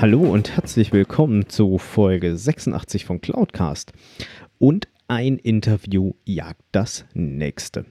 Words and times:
Hallo 0.00 0.20
und 0.20 0.56
herzlich 0.56 0.94
willkommen 0.94 1.50
zu 1.50 1.76
Folge 1.76 2.34
86 2.34 3.04
von 3.04 3.20
Cloudcast. 3.20 3.92
Und 4.58 4.88
ein 5.08 5.36
Interview 5.36 6.14
jagt 6.24 6.62
das 6.72 7.04
nächste. 7.12 7.84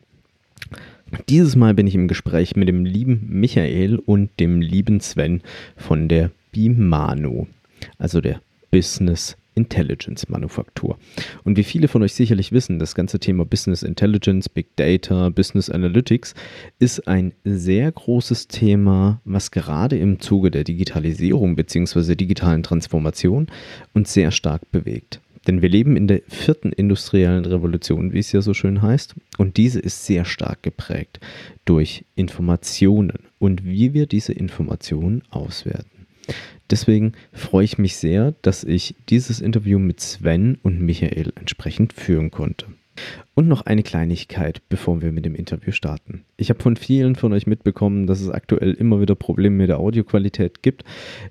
Dieses 1.30 1.56
Mal 1.56 1.76
bin 1.76 1.86
ich 1.86 1.94
im 1.94 2.08
Gespräch 2.08 2.56
mit 2.56 2.68
dem 2.68 2.84
lieben 2.84 3.28
Michael 3.30 4.00
und 4.00 4.32
dem 4.40 4.60
lieben 4.60 5.02
Sven 5.02 5.44
von 5.78 6.08
der 6.08 6.32
Bimano, 6.52 7.46
also 8.00 8.22
der 8.22 8.42
Business 8.72 9.38
Intelligence 9.60 10.30
Manufaktur. 10.30 10.98
Und 11.44 11.58
wie 11.58 11.64
viele 11.64 11.88
von 11.88 12.02
euch 12.02 12.14
sicherlich 12.14 12.52
wissen, 12.52 12.80
das 12.80 12.96
ganze 12.96 13.20
Thema 13.20 13.46
Business 13.46 13.84
Intelligence, 13.84 14.48
Big 14.48 14.76
Data, 14.78 15.30
Business 15.30 15.70
Analytics 15.70 16.34
ist 16.80 17.08
ein 17.08 17.34
sehr 17.44 17.92
großes 17.92 18.48
Thema, 18.48 19.22
was 19.26 19.52
gerade 19.52 19.98
im 19.98 20.20
Zuge 20.20 20.50
der 20.50 20.64
Digitalisierung 20.64 21.56
bzw. 21.56 22.16
digitalen 22.16 22.64
Transformation 22.64 23.48
uns 23.94 24.14
sehr 24.14 24.32
stark 24.32 24.72
bewegt. 24.72 25.20
Denn 25.48 25.62
wir 25.62 25.70
leben 25.70 25.98
in 25.98 26.08
der 26.08 26.22
vierten 26.28 26.72
industriellen 26.72 27.46
Revolution, 27.46 28.14
wie 28.14 28.20
es 28.20 28.32
ja 28.32 28.42
so 28.42 28.54
schön 28.54 28.82
heißt. 28.82 29.16
Und 29.38 29.58
diese 29.58 29.80
ist 29.80 30.06
sehr 30.06 30.26
stark 30.26 30.64
geprägt 30.64 31.20
durch 31.66 32.06
Informationen 32.16 33.18
und 33.40 33.66
wie 33.66 33.94
wir 33.94 34.06
diese 34.06 34.34
Informationen 34.34 35.24
auswerten. 35.30 36.08
Deswegen 36.70 37.14
freue 37.32 37.66
ich 37.66 37.78
mich 37.78 37.98
sehr, 37.98 38.34
dass 38.42 38.64
ich 38.64 38.96
dieses 39.10 39.42
Interview 39.42 39.80
mit 39.80 40.00
Sven 40.00 40.58
und 40.62 40.80
Michael 40.80 41.34
entsprechend 41.36 41.94
führen 41.94 42.32
konnte. 42.32 42.68
Und 43.34 43.48
noch 43.48 43.62
eine 43.62 43.84
Kleinigkeit, 43.84 44.62
bevor 44.68 45.02
wir 45.02 45.12
mit 45.12 45.26
dem 45.26 45.36
Interview 45.36 45.72
starten. 45.72 46.26
Ich 46.36 46.50
habe 46.50 46.62
von 46.62 46.76
vielen 46.76 47.16
von 47.16 47.32
euch 47.32 47.48
mitbekommen, 47.48 48.08
dass 48.08 48.20
es 48.20 48.30
aktuell 48.30 48.74
immer 48.74 49.00
wieder 49.00 49.16
Probleme 49.16 49.56
mit 49.56 49.70
der 49.70 49.80
Audioqualität 49.80 50.62
gibt. 50.62 50.84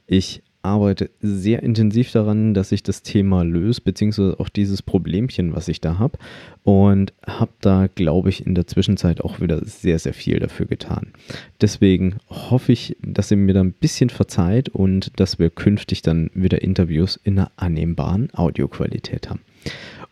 Ich 0.06 0.42
arbeite 0.68 1.10
sehr 1.20 1.62
intensiv 1.62 2.12
daran, 2.12 2.54
dass 2.54 2.72
ich 2.72 2.82
das 2.82 3.02
Thema 3.02 3.42
löse, 3.42 3.80
beziehungsweise 3.80 4.38
auch 4.38 4.48
dieses 4.48 4.82
Problemchen, 4.82 5.54
was 5.54 5.68
ich 5.68 5.80
da 5.80 5.98
habe. 5.98 6.18
Und 6.64 7.12
habe 7.26 7.52
da, 7.60 7.88
glaube 7.94 8.28
ich, 8.28 8.46
in 8.46 8.54
der 8.54 8.66
Zwischenzeit 8.66 9.20
auch 9.20 9.40
wieder 9.40 9.64
sehr, 9.64 9.98
sehr 9.98 10.14
viel 10.14 10.38
dafür 10.38 10.66
getan. 10.66 11.12
Deswegen 11.60 12.16
hoffe 12.28 12.72
ich, 12.72 12.96
dass 13.02 13.30
ihr 13.30 13.36
mir 13.36 13.54
da 13.54 13.60
ein 13.60 13.72
bisschen 13.72 14.10
verzeiht 14.10 14.68
und 14.68 15.18
dass 15.18 15.38
wir 15.38 15.50
künftig 15.50 16.02
dann 16.02 16.30
wieder 16.34 16.62
Interviews 16.62 17.18
in 17.22 17.38
einer 17.38 17.50
annehmbaren 17.56 18.32
Audioqualität 18.34 19.30
haben. 19.30 19.40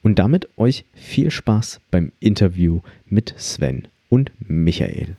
Und 0.02 0.18
damit 0.18 0.48
euch 0.56 0.84
viel 0.94 1.30
Spaß 1.30 1.80
beim 1.90 2.12
Interview 2.20 2.80
mit 3.06 3.34
Sven 3.36 3.88
und 4.08 4.30
Michael. 4.38 5.16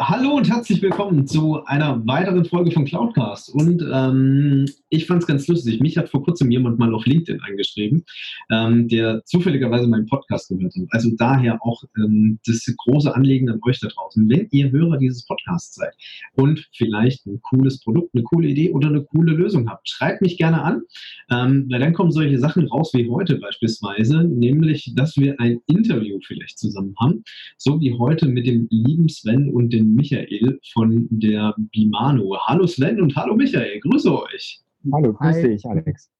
Hallo 0.00 0.36
und 0.36 0.48
herzlich 0.48 0.80
willkommen 0.80 1.26
zu 1.26 1.64
einer 1.64 2.06
weiteren 2.06 2.44
Folge 2.44 2.70
von 2.70 2.84
Cloudcast. 2.84 3.52
Und 3.52 3.84
ähm, 3.92 4.66
ich 4.90 5.06
fand 5.06 5.22
es 5.22 5.26
ganz 5.26 5.48
lustig. 5.48 5.80
Mich 5.80 5.98
hat 5.98 6.08
vor 6.08 6.22
kurzem 6.22 6.52
jemand 6.52 6.78
mal 6.78 6.94
auf 6.94 7.04
LinkedIn 7.04 7.42
angeschrieben, 7.42 8.04
ähm, 8.48 8.86
der 8.86 9.24
zufälligerweise 9.24 9.88
meinen 9.88 10.06
Podcast 10.06 10.50
gehört 10.50 10.72
hat. 10.76 10.86
Also 10.90 11.10
daher 11.18 11.58
auch 11.66 11.82
ähm, 11.96 12.38
das 12.46 12.64
große 12.76 13.12
Anliegen 13.12 13.50
an 13.50 13.58
euch 13.66 13.80
da 13.80 13.88
draußen. 13.88 14.28
Wenn 14.28 14.46
ihr 14.52 14.70
Hörer 14.70 14.98
dieses 14.98 15.26
Podcasts 15.26 15.74
seid 15.74 15.94
und 16.36 16.68
vielleicht 16.74 17.26
ein 17.26 17.40
cooles 17.42 17.80
Produkt, 17.80 18.14
eine 18.14 18.22
coole 18.22 18.48
Idee 18.48 18.70
oder 18.70 18.88
eine 18.88 19.02
coole 19.02 19.32
Lösung 19.32 19.68
habt, 19.68 19.88
schreibt 19.88 20.22
mich 20.22 20.38
gerne 20.38 20.62
an, 20.62 20.82
ähm, 21.28 21.66
weil 21.70 21.80
dann 21.80 21.92
kommen 21.92 22.12
solche 22.12 22.38
Sachen 22.38 22.68
raus 22.68 22.92
wie 22.94 23.10
heute 23.10 23.36
beispielsweise, 23.36 24.22
nämlich, 24.22 24.92
dass 24.94 25.16
wir 25.16 25.40
ein 25.40 25.58
Interview 25.66 26.20
vielleicht 26.24 26.56
zusammen 26.60 26.94
haben, 27.00 27.24
so 27.56 27.80
wie 27.80 27.94
heute 27.94 28.28
mit 28.28 28.46
dem 28.46 28.68
lieben 28.70 29.08
Sven 29.08 29.50
und 29.50 29.72
dem 29.88 29.94
Michael 29.94 30.58
von 30.72 31.08
der 31.10 31.54
Bimano. 31.72 32.36
Hallo 32.46 32.66
Sven 32.66 33.00
und 33.00 33.16
hallo 33.16 33.34
Michael, 33.34 33.80
grüße 33.80 34.22
euch. 34.22 34.60
Hallo, 34.92 35.12
grüß 35.12 35.42
dich, 35.42 35.64
Alex. 35.64 36.10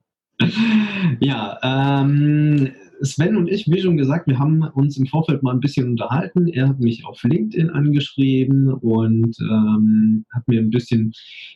Ja, 1.20 1.58
ähm, 1.62 2.70
Sven 3.02 3.36
und 3.36 3.48
ich, 3.48 3.68
wie 3.68 3.80
schon 3.80 3.96
gesagt, 3.96 4.28
wir 4.28 4.38
haben 4.38 4.62
uns 4.62 4.96
im 4.96 5.06
Vorfeld 5.06 5.42
mal 5.42 5.52
ein 5.52 5.60
bisschen 5.60 5.88
unterhalten. 5.90 6.46
Er 6.48 6.68
hat 6.68 6.78
mich 6.78 7.04
auf 7.04 7.22
LinkedIn 7.24 7.70
angeschrieben 7.70 8.72
und 8.72 9.36
ähm, 9.40 10.24
hat 10.32 10.46
mir 10.46 10.60
ein 10.60 10.70
bisschen 10.70 11.12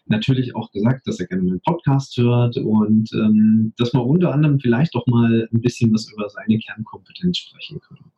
natürlich 0.07 0.57
auch 0.57 0.71
gesagt, 0.73 1.07
dass 1.07 1.21
er 1.21 1.27
gerne 1.27 1.45
meinen 1.45 1.61
Podcast 1.61 2.17
hört 2.17 2.57
und 2.57 3.09
ähm, 3.15 3.73
dass 3.77 3.93
wir 3.93 4.05
unter 4.05 4.33
anderem 4.33 4.59
vielleicht 4.59 4.95
auch 4.97 5.07
mal 5.07 5.49
ein 5.53 5.61
bisschen 5.61 5.93
was 5.93 6.11
über 6.13 6.29
seine 6.29 6.59
Kernkompetenz 6.59 7.39
sprechen 7.39 7.81
können. 7.81 8.11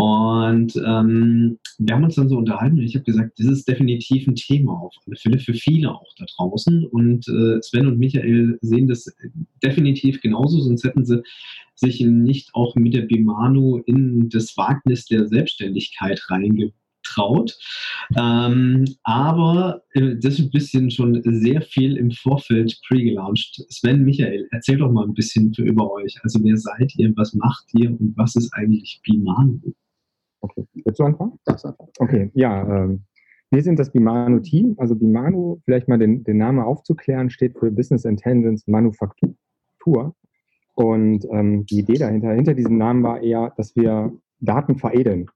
Und 0.00 0.76
ähm, 0.76 1.58
wir 1.78 1.94
haben 1.94 2.04
uns 2.04 2.14
dann 2.14 2.28
so 2.28 2.38
unterhalten 2.38 2.78
und 2.78 2.84
ich 2.84 2.94
habe 2.94 3.04
gesagt, 3.04 3.32
das 3.36 3.46
ist 3.48 3.66
definitiv 3.66 4.28
ein 4.28 4.36
Thema 4.36 4.74
auf 4.74 4.94
alle 5.04 5.16
Fälle 5.16 5.40
für 5.40 5.54
viele 5.54 5.90
auch 5.90 6.06
da 6.16 6.24
draußen. 6.36 6.86
Und 6.86 7.26
äh, 7.26 7.60
Sven 7.62 7.88
und 7.88 7.98
Michael 7.98 8.58
sehen 8.60 8.86
das 8.86 9.12
definitiv 9.60 10.20
genauso, 10.20 10.60
sonst 10.60 10.84
hätten 10.84 11.04
sie 11.04 11.20
sich 11.74 12.00
nicht 12.00 12.54
auch 12.54 12.76
mit 12.76 12.94
der 12.94 13.02
Bimano 13.02 13.78
in 13.86 14.28
das 14.28 14.56
Wagnis 14.56 15.06
der 15.06 15.26
Selbstständigkeit 15.26 16.20
reingetraut. 17.08 17.58
Ähm, 18.16 18.84
aber 19.02 19.82
äh, 19.94 20.16
das 20.16 20.34
ist 20.34 20.46
ein 20.46 20.50
bisschen 20.50 20.90
schon 20.90 21.20
sehr 21.24 21.62
viel 21.62 21.96
im 21.96 22.10
Vorfeld 22.10 22.80
pre-gelauncht. 22.86 23.64
Sven, 23.70 24.04
Michael, 24.04 24.48
erzähl 24.50 24.78
doch 24.78 24.90
mal 24.90 25.04
ein 25.06 25.14
bisschen 25.14 25.52
für, 25.54 25.62
über 25.62 25.90
euch. 25.92 26.16
Also 26.22 26.40
wer 26.42 26.56
seid 26.56 26.94
ihr, 26.96 27.12
was 27.16 27.34
macht 27.34 27.66
ihr 27.74 27.90
und 27.90 28.14
was 28.16 28.36
ist 28.36 28.52
eigentlich 28.54 29.00
Bimano? 29.04 29.60
Okay, 30.40 30.64
willst 30.84 31.00
du 31.00 31.04
anfangen? 31.04 31.32
Das 31.44 31.64
anfangen. 31.64 31.90
Okay, 31.98 32.30
ja, 32.34 32.62
ähm, 32.62 33.02
wir 33.50 33.62
sind 33.62 33.78
das 33.78 33.90
Bimano-Team. 33.92 34.74
Also 34.78 34.94
Bimano, 34.94 35.60
vielleicht 35.64 35.88
mal 35.88 35.98
den, 35.98 36.22
den 36.24 36.36
Namen 36.36 36.60
aufzuklären, 36.60 37.30
steht 37.30 37.58
für 37.58 37.70
Business 37.70 38.04
Intelligence 38.04 38.66
Manufaktur. 38.66 40.14
Und 40.74 41.26
ähm, 41.32 41.66
die 41.66 41.80
Idee 41.80 41.94
dahinter, 41.94 42.32
hinter 42.32 42.54
diesem 42.54 42.78
Namen 42.78 43.02
war 43.02 43.20
eher, 43.20 43.52
dass 43.56 43.74
wir 43.74 44.12
Daten 44.40 44.76
veredeln. 44.76 45.26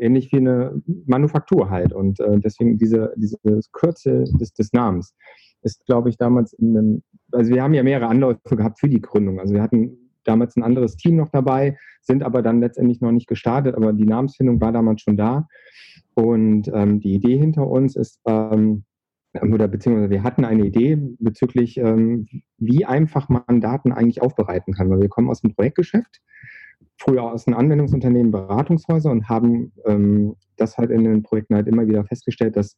Ähnlich 0.00 0.32
wie 0.32 0.38
eine 0.38 0.82
Manufaktur 1.06 1.70
halt. 1.70 1.92
Und 1.92 2.20
äh, 2.20 2.38
deswegen 2.38 2.78
diese, 2.78 3.12
diese 3.16 3.38
Kürze 3.72 4.24
des, 4.38 4.52
des 4.52 4.72
Namens 4.72 5.14
ist, 5.62 5.84
glaube 5.86 6.08
ich, 6.08 6.16
damals 6.16 6.52
in 6.54 6.76
einem, 6.76 7.02
also 7.32 7.52
wir 7.52 7.62
haben 7.62 7.74
ja 7.74 7.82
mehrere 7.82 8.08
Anläufe 8.08 8.56
gehabt 8.56 8.80
für 8.80 8.88
die 8.88 9.00
Gründung. 9.00 9.40
Also 9.40 9.54
wir 9.54 9.62
hatten 9.62 9.96
damals 10.24 10.56
ein 10.56 10.62
anderes 10.62 10.96
Team 10.96 11.16
noch 11.16 11.30
dabei, 11.30 11.76
sind 12.00 12.22
aber 12.22 12.42
dann 12.42 12.60
letztendlich 12.60 13.00
noch 13.00 13.12
nicht 13.12 13.26
gestartet, 13.26 13.74
aber 13.74 13.92
die 13.92 14.04
Namensfindung 14.04 14.60
war 14.60 14.72
damals 14.72 15.02
schon 15.02 15.16
da. 15.16 15.46
Und 16.14 16.68
ähm, 16.72 17.00
die 17.00 17.14
Idee 17.14 17.38
hinter 17.38 17.66
uns 17.66 17.96
ist, 17.96 18.20
ähm, 18.26 18.84
oder 19.40 19.66
beziehungsweise 19.66 20.10
wir 20.10 20.22
hatten 20.22 20.44
eine 20.44 20.66
Idee 20.66 20.98
bezüglich, 21.18 21.78
ähm, 21.78 22.26
wie 22.58 22.84
einfach 22.84 23.28
man 23.28 23.60
Daten 23.60 23.92
eigentlich 23.92 24.20
aufbereiten 24.20 24.74
kann, 24.74 24.90
weil 24.90 25.00
wir 25.00 25.08
kommen 25.08 25.30
aus 25.30 25.40
dem 25.40 25.54
Projektgeschäft, 25.54 26.20
früher 26.98 27.22
aus 27.22 27.46
einem 27.46 27.56
Anwendungsunternehmen, 27.56 28.30
Beratungshäuser 28.30 29.10
und 29.10 29.28
haben 29.28 29.72
ähm, 29.86 30.36
das 30.56 30.78
halt 30.78 30.90
in 30.90 31.04
den 31.04 31.22
Projekten 31.22 31.54
halt 31.54 31.66
immer 31.66 31.86
wieder 31.86 32.04
festgestellt, 32.04 32.56
dass 32.56 32.76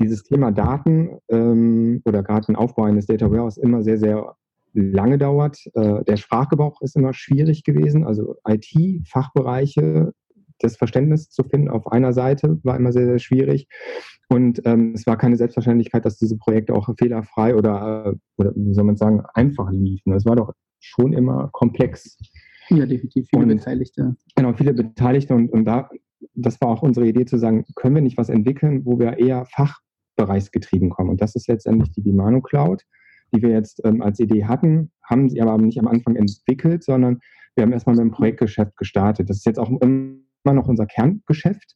dieses 0.00 0.22
Thema 0.24 0.50
Daten 0.50 1.18
ähm, 1.28 2.02
oder 2.04 2.22
gerade 2.22 2.52
ein 2.52 2.56
Aufbau 2.56 2.84
eines 2.84 3.06
Data 3.06 3.30
Warehouse 3.30 3.58
immer 3.58 3.82
sehr, 3.82 3.98
sehr 3.98 4.34
lange 4.72 5.18
dauert. 5.18 5.58
Äh, 5.74 6.04
der 6.04 6.16
Sprachgebrauch 6.16 6.80
ist 6.80 6.96
immer 6.96 7.12
schwierig 7.12 7.64
gewesen. 7.64 8.04
Also 8.04 8.36
IT, 8.46 9.06
Fachbereiche, 9.06 10.12
das 10.58 10.76
Verständnis 10.76 11.30
zu 11.30 11.44
finden 11.44 11.68
auf 11.68 11.86
einer 11.90 12.12
Seite 12.12 12.58
war 12.62 12.76
immer 12.76 12.92
sehr, 12.92 13.06
sehr 13.06 13.18
schwierig. 13.18 13.68
Und 14.28 14.62
ähm, 14.64 14.92
es 14.94 15.06
war 15.06 15.16
keine 15.16 15.36
Selbstverständlichkeit, 15.36 16.04
dass 16.04 16.18
diese 16.18 16.36
Projekte 16.36 16.74
auch 16.74 16.88
fehlerfrei 16.98 17.54
oder, 17.54 18.06
äh, 18.06 18.14
oder 18.36 18.52
wie 18.56 18.74
soll 18.74 18.84
man 18.84 18.96
sagen, 18.96 19.22
einfach 19.34 19.70
liefen. 19.70 20.12
Es 20.12 20.24
war 20.24 20.36
doch 20.36 20.52
schon 20.80 21.12
immer 21.12 21.50
komplex. 21.52 22.18
Ja, 22.70 22.86
definitiv. 22.86 23.28
Viele 23.28 23.42
und, 23.42 23.48
Beteiligte. 23.48 24.16
Genau, 24.34 24.52
viele 24.54 24.74
Beteiligte. 24.74 25.34
Und, 25.34 25.50
und 25.50 25.64
da, 25.64 25.90
das 26.34 26.60
war 26.60 26.68
auch 26.68 26.82
unsere 26.82 27.06
Idee 27.06 27.24
zu 27.24 27.38
sagen, 27.38 27.64
können 27.74 27.94
wir 27.94 28.02
nicht 28.02 28.18
was 28.18 28.28
entwickeln, 28.28 28.84
wo 28.84 28.98
wir 28.98 29.18
eher 29.18 29.46
fachbereichsgetrieben 29.46 30.90
kommen. 30.90 31.10
Und 31.10 31.20
das 31.20 31.34
ist 31.34 31.48
letztendlich 31.48 31.92
die 31.92 32.02
Bimano 32.02 32.40
Cloud, 32.40 32.82
die 33.34 33.42
wir 33.42 33.50
jetzt 33.50 33.80
ähm, 33.84 34.02
als 34.02 34.20
Idee 34.20 34.44
hatten, 34.44 34.90
haben 35.02 35.28
sie 35.28 35.40
aber 35.40 35.58
nicht 35.58 35.78
am 35.78 35.88
Anfang 35.88 36.16
entwickelt, 36.16 36.84
sondern 36.84 37.20
wir 37.54 37.62
haben 37.62 37.72
erstmal 37.72 37.96
mit 37.96 38.04
dem 38.04 38.10
Projektgeschäft 38.10 38.76
gestartet. 38.76 39.28
Das 39.28 39.38
ist 39.38 39.46
jetzt 39.46 39.58
auch 39.58 39.70
immer 39.80 40.18
noch 40.44 40.68
unser 40.68 40.86
Kerngeschäft 40.86 41.74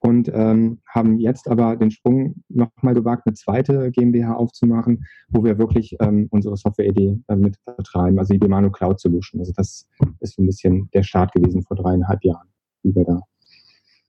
und 0.00 0.30
ähm, 0.32 0.80
haben 0.86 1.18
jetzt 1.18 1.48
aber 1.48 1.76
den 1.76 1.90
Sprung 1.90 2.42
nochmal 2.48 2.94
gewagt, 2.94 3.26
eine 3.26 3.34
zweite 3.34 3.90
GmbH 3.90 4.34
aufzumachen, 4.34 5.04
wo 5.28 5.44
wir 5.44 5.58
wirklich 5.58 5.96
ähm, 6.00 6.26
unsere 6.30 6.56
Software-Idee 6.56 7.18
äh, 7.28 7.36
mit 7.36 7.56
vertreiben, 7.64 8.18
also 8.18 8.32
die 8.32 8.40
Demano 8.40 8.70
Cloud 8.70 8.98
Solution. 8.98 9.40
Also 9.40 9.52
das 9.54 9.86
ist 10.20 10.34
so 10.34 10.42
ein 10.42 10.46
bisschen 10.46 10.90
der 10.94 11.02
Start 11.02 11.32
gewesen 11.32 11.62
vor 11.62 11.76
dreieinhalb 11.76 12.24
Jahren, 12.24 12.48
wie 12.82 12.94
wir 12.94 13.04
da 13.04 13.20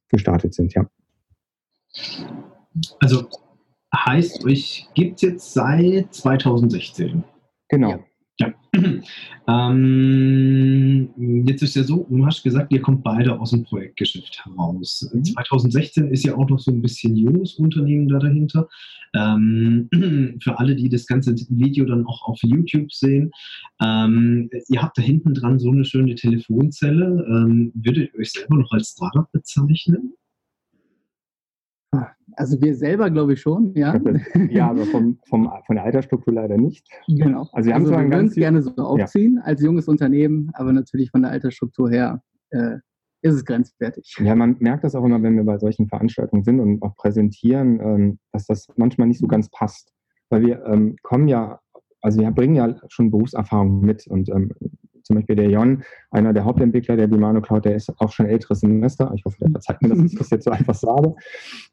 gestartet 0.07 0.53
sind, 0.53 0.73
ja. 0.73 0.85
Also 2.99 3.27
heißt, 3.93 4.45
euch 4.45 4.87
gibt 4.93 5.15
es 5.15 5.21
jetzt 5.21 5.53
seit 5.53 6.13
2016. 6.13 7.23
Genau. 7.67 7.89
Ja. 7.91 7.99
Ähm, 9.47 11.09
jetzt 11.45 11.63
ist 11.63 11.75
ja 11.75 11.83
so, 11.83 12.05
du 12.09 12.25
hast 12.25 12.43
gesagt, 12.43 12.71
ihr 12.71 12.81
kommt 12.81 13.03
beide 13.03 13.39
aus 13.39 13.49
dem 13.51 13.63
Projektgeschäft 13.63 14.45
heraus. 14.45 15.09
Mhm. 15.11 15.25
2016 15.25 16.07
ist 16.09 16.23
ja 16.23 16.35
auch 16.35 16.47
noch 16.47 16.59
so 16.59 16.71
ein 16.71 16.81
bisschen 16.81 17.15
junges 17.17 17.55
Unternehmen 17.55 18.07
da 18.07 18.19
dahinter. 18.19 18.69
Ähm, 19.13 19.89
für 20.41 20.59
alle, 20.59 20.75
die 20.75 20.89
das 20.89 21.05
ganze 21.05 21.35
Video 21.49 21.85
dann 21.85 22.05
auch 22.05 22.21
auf 22.27 22.39
YouTube 22.43 22.93
sehen, 22.93 23.31
ähm, 23.83 24.49
ihr 24.69 24.81
habt 24.81 24.97
da 24.97 25.01
hinten 25.01 25.33
dran 25.33 25.59
so 25.59 25.71
eine 25.71 25.85
schöne 25.85 26.15
Telefonzelle. 26.15 27.25
Ähm, 27.29 27.71
würdet 27.73 28.13
ihr 28.13 28.19
euch 28.19 28.31
selber 28.31 28.57
noch 28.57 28.71
als 28.71 28.91
Startup 28.91 29.29
bezeichnen? 29.31 30.13
Also 32.35 32.61
wir 32.61 32.75
selber 32.75 33.09
glaube 33.09 33.33
ich 33.33 33.41
schon, 33.41 33.73
ja. 33.75 33.99
Ja, 34.49 34.69
aber 34.69 34.85
vom, 34.85 35.19
vom, 35.27 35.51
von 35.65 35.75
der 35.75 35.83
Altersstruktur 35.83 36.33
leider 36.33 36.57
nicht. 36.57 36.87
Genau. 37.07 37.47
Also 37.51 37.67
wir, 37.67 37.75
haben 37.75 37.83
also 37.83 37.97
wir 37.97 38.09
würden 38.09 38.27
es 38.27 38.35
gerne 38.35 38.61
so 38.61 38.71
aufziehen 38.77 39.35
ja. 39.35 39.43
als 39.43 39.61
junges 39.61 39.87
Unternehmen, 39.87 40.49
aber 40.53 40.71
natürlich 40.71 41.11
von 41.11 41.23
der 41.23 41.31
Altersstruktur 41.31 41.89
her 41.89 42.21
äh, 42.51 42.77
ist 43.21 43.35
es 43.35 43.45
grenzwertig. 43.45 44.15
Ja, 44.19 44.35
man 44.35 44.55
merkt 44.59 44.83
das 44.83 44.95
auch 44.95 45.03
immer, 45.03 45.21
wenn 45.21 45.35
wir 45.35 45.43
bei 45.43 45.57
solchen 45.57 45.87
Veranstaltungen 45.87 46.43
sind 46.43 46.59
und 46.59 46.81
auch 46.81 46.95
präsentieren, 46.95 47.79
ähm, 47.79 48.19
dass 48.31 48.47
das 48.47 48.67
manchmal 48.77 49.07
nicht 49.07 49.19
so 49.19 49.27
ganz 49.27 49.49
passt. 49.49 49.93
Weil 50.29 50.45
wir 50.45 50.65
ähm, 50.65 50.95
kommen 51.03 51.27
ja, 51.27 51.59
also 52.01 52.21
wir 52.21 52.31
bringen 52.31 52.55
ja 52.55 52.75
schon 52.87 53.11
Berufserfahrung 53.11 53.81
mit 53.81 54.07
und 54.07 54.29
ähm, 54.29 54.51
zum 55.11 55.17
Beispiel 55.17 55.35
der 55.35 55.49
Jon, 55.49 55.83
einer 56.11 56.31
der 56.31 56.45
Hauptentwickler 56.45 56.95
der 56.95 57.07
Bimano 57.07 57.41
Cloud, 57.41 57.65
der 57.65 57.75
ist 57.75 57.89
auch 57.99 58.11
schon 58.11 58.27
älteres 58.27 58.61
Semester. 58.61 59.11
Ich 59.13 59.25
hoffe, 59.25 59.37
der 59.41 59.51
verzeiht 59.51 59.81
mir, 59.81 59.89
dass 59.89 59.99
ich 59.99 60.17
das 60.17 60.29
jetzt 60.29 60.45
so 60.45 60.51
einfach 60.51 60.75
sage. 60.75 61.13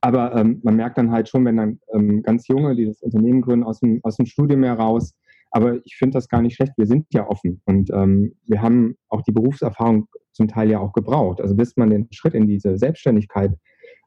Aber 0.00 0.34
ähm, 0.34 0.60
man 0.64 0.74
merkt 0.74 0.98
dann 0.98 1.12
halt 1.12 1.28
schon, 1.28 1.44
wenn 1.44 1.56
dann 1.56 1.80
ähm, 1.94 2.22
ganz 2.22 2.48
Junge 2.48 2.74
dieses 2.74 3.00
Unternehmen 3.00 3.40
gründen 3.40 3.64
aus 3.64 3.78
dem, 3.78 4.00
aus 4.02 4.16
dem 4.16 4.26
Studium 4.26 4.64
heraus. 4.64 5.14
Aber 5.52 5.76
ich 5.84 5.96
finde 5.96 6.14
das 6.14 6.28
gar 6.28 6.42
nicht 6.42 6.56
schlecht. 6.56 6.72
Wir 6.76 6.86
sind 6.86 7.06
ja 7.12 7.28
offen 7.28 7.62
und 7.64 7.90
ähm, 7.92 8.34
wir 8.46 8.60
haben 8.60 8.96
auch 9.08 9.22
die 9.22 9.32
Berufserfahrung 9.32 10.08
zum 10.32 10.48
Teil 10.48 10.70
ja 10.70 10.80
auch 10.80 10.92
gebraucht. 10.92 11.40
Also 11.40 11.54
bis 11.54 11.76
man 11.76 11.90
den 11.90 12.08
Schritt 12.10 12.34
in 12.34 12.48
diese 12.48 12.76
Selbstständigkeit 12.76 13.54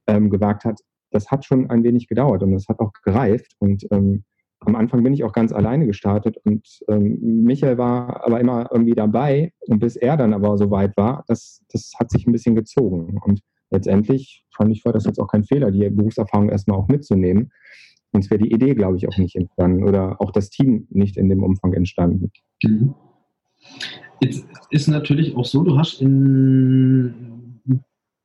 ähm, 0.07 0.29
gewagt 0.29 0.65
hat, 0.65 0.81
das 1.09 1.31
hat 1.31 1.45
schon 1.45 1.69
ein 1.69 1.83
wenig 1.83 2.07
gedauert 2.07 2.43
und 2.43 2.51
das 2.51 2.67
hat 2.67 2.79
auch 2.79 2.91
gereift. 3.03 3.55
Und 3.59 3.85
ähm, 3.91 4.23
am 4.65 4.75
Anfang 4.75 5.03
bin 5.03 5.13
ich 5.13 5.23
auch 5.23 5.33
ganz 5.33 5.51
alleine 5.51 5.87
gestartet 5.87 6.37
und 6.43 6.67
ähm, 6.87 7.17
Michael 7.43 7.77
war 7.77 8.25
aber 8.25 8.39
immer 8.39 8.69
irgendwie 8.71 8.93
dabei 8.93 9.53
und 9.67 9.79
bis 9.79 9.95
er 9.95 10.17
dann 10.17 10.33
aber 10.33 10.57
so 10.57 10.69
weit 10.69 10.95
war, 10.97 11.23
das, 11.27 11.63
das 11.71 11.93
hat 11.99 12.11
sich 12.11 12.27
ein 12.27 12.31
bisschen 12.31 12.55
gezogen. 12.55 13.19
Und 13.23 13.41
letztendlich 13.71 14.45
fand 14.55 14.71
ich, 14.71 14.85
war 14.85 14.93
das 14.93 15.05
jetzt 15.05 15.19
auch 15.19 15.27
kein 15.27 15.43
Fehler, 15.43 15.71
die 15.71 15.89
Berufserfahrung 15.89 16.49
erstmal 16.49 16.77
auch 16.77 16.87
mitzunehmen. 16.87 17.51
Sonst 18.11 18.29
wäre 18.29 18.43
die 18.43 18.51
Idee, 18.51 18.75
glaube 18.75 18.97
ich, 18.97 19.07
auch 19.07 19.17
nicht 19.17 19.35
entstanden 19.35 19.83
oder 19.87 20.21
auch 20.21 20.31
das 20.31 20.49
Team 20.49 20.85
nicht 20.89 21.17
in 21.17 21.29
dem 21.29 21.43
Umfang 21.43 21.73
entstanden. 21.73 22.31
Mhm. 22.63 22.93
Jetzt 24.19 24.45
ist 24.69 24.87
natürlich 24.87 25.35
auch 25.35 25.45
so, 25.45 25.63
du 25.63 25.77
hast 25.77 26.01
in 26.01 27.61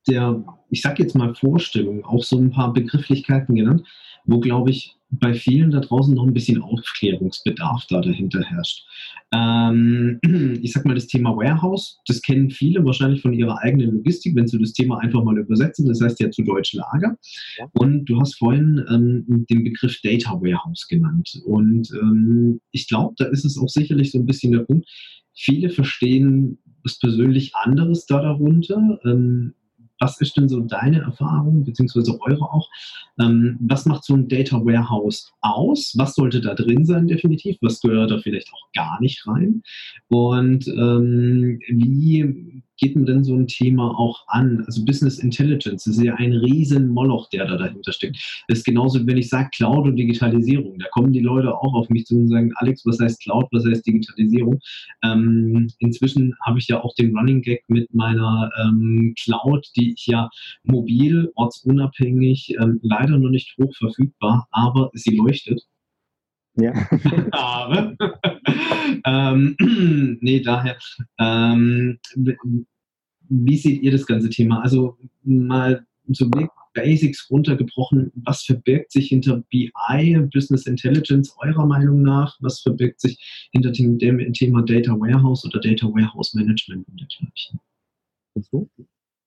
der, 0.06 0.44
ich 0.70 0.82
sag 0.82 0.98
jetzt 0.98 1.14
mal 1.14 1.34
Vorstellung, 1.34 2.04
auch 2.04 2.22
so 2.22 2.36
ein 2.38 2.50
paar 2.50 2.72
Begrifflichkeiten 2.72 3.54
genannt, 3.54 3.84
wo, 4.26 4.40
glaube 4.40 4.70
ich, 4.70 4.96
bei 5.08 5.34
vielen 5.34 5.70
da 5.70 5.80
draußen 5.80 6.14
noch 6.14 6.26
ein 6.26 6.34
bisschen 6.34 6.60
Aufklärungsbedarf 6.60 7.86
da 7.88 8.00
dahinter 8.00 8.42
herrscht. 8.42 8.84
Ähm, 9.32 10.18
ich 10.62 10.72
sag 10.72 10.84
mal, 10.84 10.94
das 10.94 11.06
Thema 11.06 11.36
Warehouse, 11.36 11.98
das 12.06 12.22
kennen 12.22 12.50
viele 12.50 12.84
wahrscheinlich 12.84 13.22
von 13.22 13.32
ihrer 13.32 13.58
eigenen 13.62 13.92
Logistik, 13.92 14.34
wenn 14.34 14.48
sie 14.48 14.58
das 14.58 14.72
Thema 14.72 14.98
einfach 14.98 15.22
mal 15.22 15.38
übersetzen, 15.38 15.86
das 15.86 16.00
heißt 16.00 16.20
ja 16.20 16.30
zu 16.30 16.42
Deutsch 16.42 16.74
Lager. 16.74 17.16
Ja. 17.58 17.68
Und 17.74 18.06
du 18.06 18.20
hast 18.20 18.34
vorhin 18.36 18.84
ähm, 18.90 19.46
den 19.48 19.64
Begriff 19.64 20.00
Data 20.02 20.32
Warehouse 20.32 20.86
genannt. 20.88 21.40
Und 21.44 21.90
ähm, 22.00 22.60
ich 22.72 22.88
glaube, 22.88 23.14
da 23.16 23.26
ist 23.26 23.44
es 23.44 23.58
auch 23.58 23.68
sicherlich 23.68 24.10
so 24.10 24.18
ein 24.18 24.26
bisschen 24.26 24.52
der 24.52 24.60
Punkt, 24.60 24.88
viele 25.34 25.70
verstehen 25.70 26.58
was 26.86 26.98
persönlich 26.98 27.54
anderes 27.54 28.06
da 28.06 28.22
darunter. 28.22 28.98
Was 29.98 30.20
ist 30.20 30.36
denn 30.36 30.48
so 30.48 30.60
deine 30.60 31.00
Erfahrung, 31.00 31.64
beziehungsweise 31.64 32.18
eure 32.20 32.52
auch? 32.52 32.68
Ähm, 33.18 33.56
was 33.60 33.86
macht 33.86 34.04
so 34.04 34.14
ein 34.14 34.28
Data 34.28 34.58
Warehouse 34.64 35.32
aus? 35.40 35.94
Was 35.96 36.14
sollte 36.14 36.40
da 36.40 36.54
drin 36.54 36.84
sein, 36.84 37.06
definitiv? 37.06 37.56
Was 37.62 37.80
gehört 37.80 38.10
da 38.10 38.18
vielleicht 38.18 38.52
auch 38.52 38.72
gar 38.74 39.00
nicht 39.00 39.26
rein? 39.26 39.62
Und 40.08 40.68
ähm, 40.68 41.60
wie 41.68 42.62
geht 42.76 42.96
man 42.96 43.06
denn 43.06 43.24
so 43.24 43.34
ein 43.34 43.46
Thema 43.46 43.98
auch 43.98 44.24
an? 44.28 44.64
Also 44.66 44.84
Business 44.84 45.18
Intelligence 45.18 45.86
ist 45.86 46.00
ja 46.00 46.14
ein 46.14 46.32
riesen 46.32 46.88
Moloch, 46.88 47.28
der 47.30 47.46
da 47.46 47.56
dahinter 47.56 47.92
steckt. 47.92 48.44
Das 48.48 48.58
ist 48.58 48.64
genauso, 48.64 49.06
wenn 49.06 49.16
ich 49.16 49.28
sage 49.28 49.50
Cloud 49.54 49.86
und 49.86 49.96
Digitalisierung. 49.96 50.78
Da 50.78 50.86
kommen 50.88 51.12
die 51.12 51.20
Leute 51.20 51.54
auch 51.54 51.74
auf 51.74 51.88
mich 51.88 52.06
zu 52.06 52.16
und 52.16 52.28
sagen, 52.28 52.52
Alex, 52.56 52.84
was 52.84 52.98
heißt 53.00 53.22
Cloud, 53.22 53.46
was 53.52 53.64
heißt 53.64 53.86
Digitalisierung? 53.86 54.60
Ähm, 55.02 55.68
inzwischen 55.78 56.34
habe 56.44 56.58
ich 56.58 56.68
ja 56.68 56.82
auch 56.82 56.94
den 56.94 57.16
Running 57.16 57.42
Gag 57.42 57.62
mit 57.68 57.92
meiner 57.94 58.50
ähm, 58.62 59.14
Cloud, 59.22 59.66
die 59.76 59.92
ich 59.92 60.06
ja 60.06 60.28
mobil, 60.64 61.30
ortsunabhängig, 61.34 62.56
ähm, 62.60 62.80
leider 62.82 63.18
noch 63.18 63.30
nicht 63.30 63.56
hoch 63.58 63.74
verfügbar, 63.76 64.46
aber 64.50 64.90
sie 64.94 65.16
leuchtet. 65.16 65.62
Ja. 66.56 66.72
habe. 67.32 67.96
ähm, 69.04 69.56
nee, 70.20 70.40
daher, 70.40 70.76
ähm, 71.18 71.98
wie 73.28 73.56
seht 73.56 73.82
ihr 73.82 73.92
das 73.92 74.06
ganze 74.06 74.30
Thema? 74.30 74.62
Also 74.62 74.96
mal 75.22 75.86
so 76.08 76.30
Basics 76.76 77.28
runtergebrochen, 77.30 78.12
was 78.14 78.42
verbirgt 78.42 78.92
sich 78.92 79.08
hinter 79.08 79.42
BI, 79.50 80.28
Business 80.32 80.66
Intelligence 80.66 81.34
eurer 81.38 81.66
Meinung 81.66 82.02
nach? 82.02 82.36
Was 82.40 82.60
verbirgt 82.60 83.00
sich 83.00 83.48
hinter 83.52 83.72
dem, 83.72 83.98
dem 83.98 84.32
Thema 84.32 84.62
Data 84.62 84.92
Warehouse 84.92 85.44
oder 85.46 85.58
Data 85.58 85.86
Warehouse 85.86 86.34
Management 86.34 86.86
und 86.86 87.00
dergleichen? 87.00 87.60
du? 88.52 88.68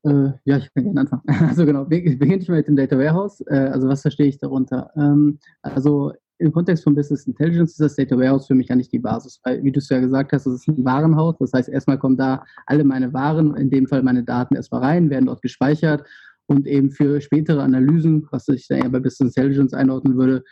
Äh, 0.04 0.32
ja, 0.46 0.58
ich 0.58 0.74
kann 0.74 0.84
gerne 0.84 1.02
anfangen. 1.02 1.24
Also 1.50 1.66
genau, 1.66 1.86
beginne 1.86 2.38
ich 2.38 2.48
mal 2.48 2.58
mit 2.58 2.68
dem 2.68 2.76
Data 2.76 2.98
Warehouse. 2.98 3.42
Äh, 3.48 3.70
also 3.74 3.88
was 3.88 4.04
verstehe 4.04 4.28
ich 4.28 4.38
darunter? 4.38 4.92
Ähm, 4.96 5.40
also 5.62 6.14
im 6.40 6.52
Kontext 6.52 6.84
von 6.84 6.96
Business 6.96 7.28
Intelligence 7.28 7.72
ist 7.72 7.82
das 7.82 7.96
Data 7.96 8.18
Warehouse 8.18 8.48
für 8.48 8.56
mich 8.56 8.72
eigentlich 8.72 8.90
die 8.90 9.00
Basis, 9.00 9.40
weil, 9.44 9.64
wie 9.64 9.72
du 9.72 9.80
es 9.80 9.90
ja 9.90 10.00
gesagt 10.00 10.32
hast, 10.32 10.46
es 10.46 10.62
ist 10.62 10.68
ein 10.68 10.86
Warenhaus. 10.86 11.36
Das 11.40 11.54
heißt, 11.54 11.70
erstmal 11.70 12.00
kommen 12.00 12.18
da 12.18 12.44
alle 12.66 12.84
meine 12.84 13.14
Waren, 13.14 13.56
in 13.56 13.70
dem 13.70 13.88
Fall 13.88 14.04
meine 14.04 14.24
Daten, 14.24 14.56
erstmal 14.56 14.82
rein, 14.82 15.10
werden 15.10 15.26
dort 15.26 15.42
gespeichert 15.42 16.08
und 16.48 16.66
eben 16.66 16.92
für 16.92 17.22
spätere 17.22 17.62
Analysen, 17.62 18.28
was 18.32 18.48
ich 18.48 18.68
dann 18.68 18.80
ja 18.80 18.90
bei 18.90 19.00
Business 19.00 19.36
Intelligence 19.36 19.74
einordnen 19.74 20.18
würde, 20.18 20.44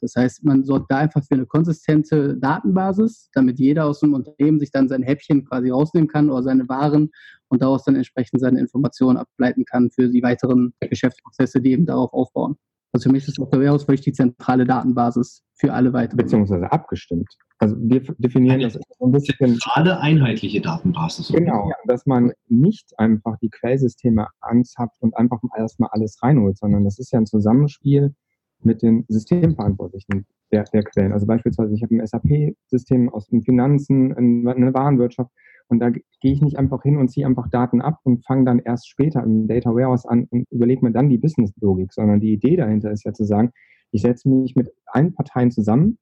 das 0.00 0.14
heißt, 0.16 0.44
man 0.44 0.64
sorgt 0.64 0.90
da 0.90 0.98
einfach 0.98 1.24
für 1.24 1.34
eine 1.34 1.46
konsistente 1.46 2.36
Datenbasis, 2.36 3.30
damit 3.32 3.58
jeder 3.58 3.86
aus 3.86 4.00
dem 4.00 4.14
Unternehmen 4.14 4.60
sich 4.60 4.70
dann 4.70 4.88
sein 4.88 5.02
Häppchen 5.02 5.44
quasi 5.44 5.70
rausnehmen 5.70 6.08
kann 6.08 6.30
oder 6.30 6.42
seine 6.44 6.68
Waren 6.68 7.10
und 7.48 7.62
daraus 7.62 7.84
dann 7.84 7.96
entsprechend 7.96 8.40
seine 8.40 8.60
Informationen 8.60 9.16
ableiten 9.18 9.64
kann 9.64 9.90
für 9.90 10.08
die 10.08 10.22
weiteren 10.22 10.72
Geschäftsprozesse, 10.80 11.60
die 11.60 11.72
eben 11.72 11.86
darauf 11.86 12.12
aufbauen. 12.12 12.56
Also 12.96 13.10
für 13.10 13.12
mich 13.12 13.28
ist 13.28 13.36
Dr. 13.36 13.60
Warehouse 13.60 13.86
wirklich 13.86 14.00
die 14.06 14.12
zentrale 14.12 14.64
Datenbasis 14.64 15.44
für 15.56 15.74
alle 15.74 15.92
weiteren. 15.92 16.16
Beziehungsweise 16.16 16.72
abgestimmt. 16.72 17.28
Also 17.58 17.76
wir 17.78 18.00
definieren 18.16 18.54
Eine 18.54 18.64
das 18.64 18.78
ein 19.00 19.12
bisschen. 19.12 19.36
Zentrale 19.38 20.00
einheitliche 20.00 20.62
Datenbasis. 20.62 21.28
Genau, 21.28 21.70
dass 21.88 22.06
man 22.06 22.32
nicht 22.48 22.90
einfach 22.96 23.36
die 23.42 23.50
Quellsysteme 23.50 24.28
anzapft 24.40 24.96
und 25.00 25.14
einfach 25.14 25.40
erstmal 25.58 25.90
alles 25.92 26.18
reinholt, 26.22 26.56
sondern 26.56 26.84
das 26.84 26.98
ist 26.98 27.12
ja 27.12 27.18
ein 27.18 27.26
Zusammenspiel 27.26 28.14
mit 28.62 28.80
den 28.80 29.04
Systemverantwortlichen 29.08 30.24
der, 30.50 30.64
der 30.64 30.82
Quellen. 30.82 31.12
Also 31.12 31.26
beispielsweise, 31.26 31.74
ich 31.74 31.82
habe 31.82 31.96
ein 31.96 32.06
SAP-System 32.06 33.10
aus 33.10 33.26
den 33.26 33.42
Finanzen, 33.42 34.14
eine 34.16 34.72
Warenwirtschaft 34.72 35.30
Und 35.68 35.80
da 35.80 35.90
gehe 35.90 36.32
ich 36.32 36.42
nicht 36.42 36.58
einfach 36.58 36.82
hin 36.82 36.96
und 36.96 37.08
ziehe 37.08 37.26
einfach 37.26 37.48
Daten 37.48 37.80
ab 37.80 38.00
und 38.04 38.24
fange 38.24 38.44
dann 38.44 38.60
erst 38.60 38.88
später 38.88 39.22
im 39.22 39.48
Data 39.48 39.70
Warehouse 39.70 40.06
an 40.06 40.26
und 40.30 40.46
überlege 40.50 40.84
mir 40.84 40.92
dann 40.92 41.08
die 41.08 41.18
Business-Logik, 41.18 41.92
sondern 41.92 42.20
die 42.20 42.32
Idee 42.32 42.56
dahinter 42.56 42.90
ist 42.90 43.04
ja 43.04 43.12
zu 43.12 43.24
sagen, 43.24 43.50
ich 43.90 44.02
setze 44.02 44.28
mich 44.28 44.54
mit 44.56 44.72
allen 44.86 45.14
Parteien 45.14 45.50
zusammen. 45.50 45.98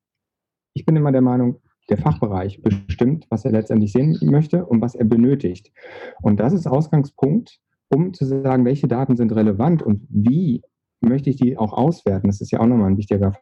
Ich 0.74 0.84
bin 0.84 0.96
immer 0.96 1.12
der 1.12 1.22
Meinung, 1.22 1.60
der 1.88 1.98
Fachbereich 1.98 2.62
bestimmt, 2.62 3.26
was 3.30 3.44
er 3.44 3.52
letztendlich 3.52 3.92
sehen 3.92 4.18
möchte 4.22 4.64
und 4.66 4.80
was 4.80 4.94
er 4.94 5.04
benötigt. 5.04 5.72
Und 6.22 6.40
das 6.40 6.52
ist 6.52 6.66
Ausgangspunkt, 6.66 7.60
um 7.88 8.12
zu 8.14 8.24
sagen, 8.24 8.64
welche 8.64 8.88
Daten 8.88 9.16
sind 9.16 9.32
relevant 9.32 9.82
und 9.82 10.06
wie 10.08 10.62
möchte 11.00 11.30
ich 11.30 11.36
die 11.36 11.58
auch 11.58 11.72
auswerten. 11.72 12.28
Das 12.28 12.40
ist 12.40 12.50
ja 12.50 12.60
auch 12.60 12.66
nochmal 12.66 12.90
ein 12.90 12.96
wichtiger 12.96 13.34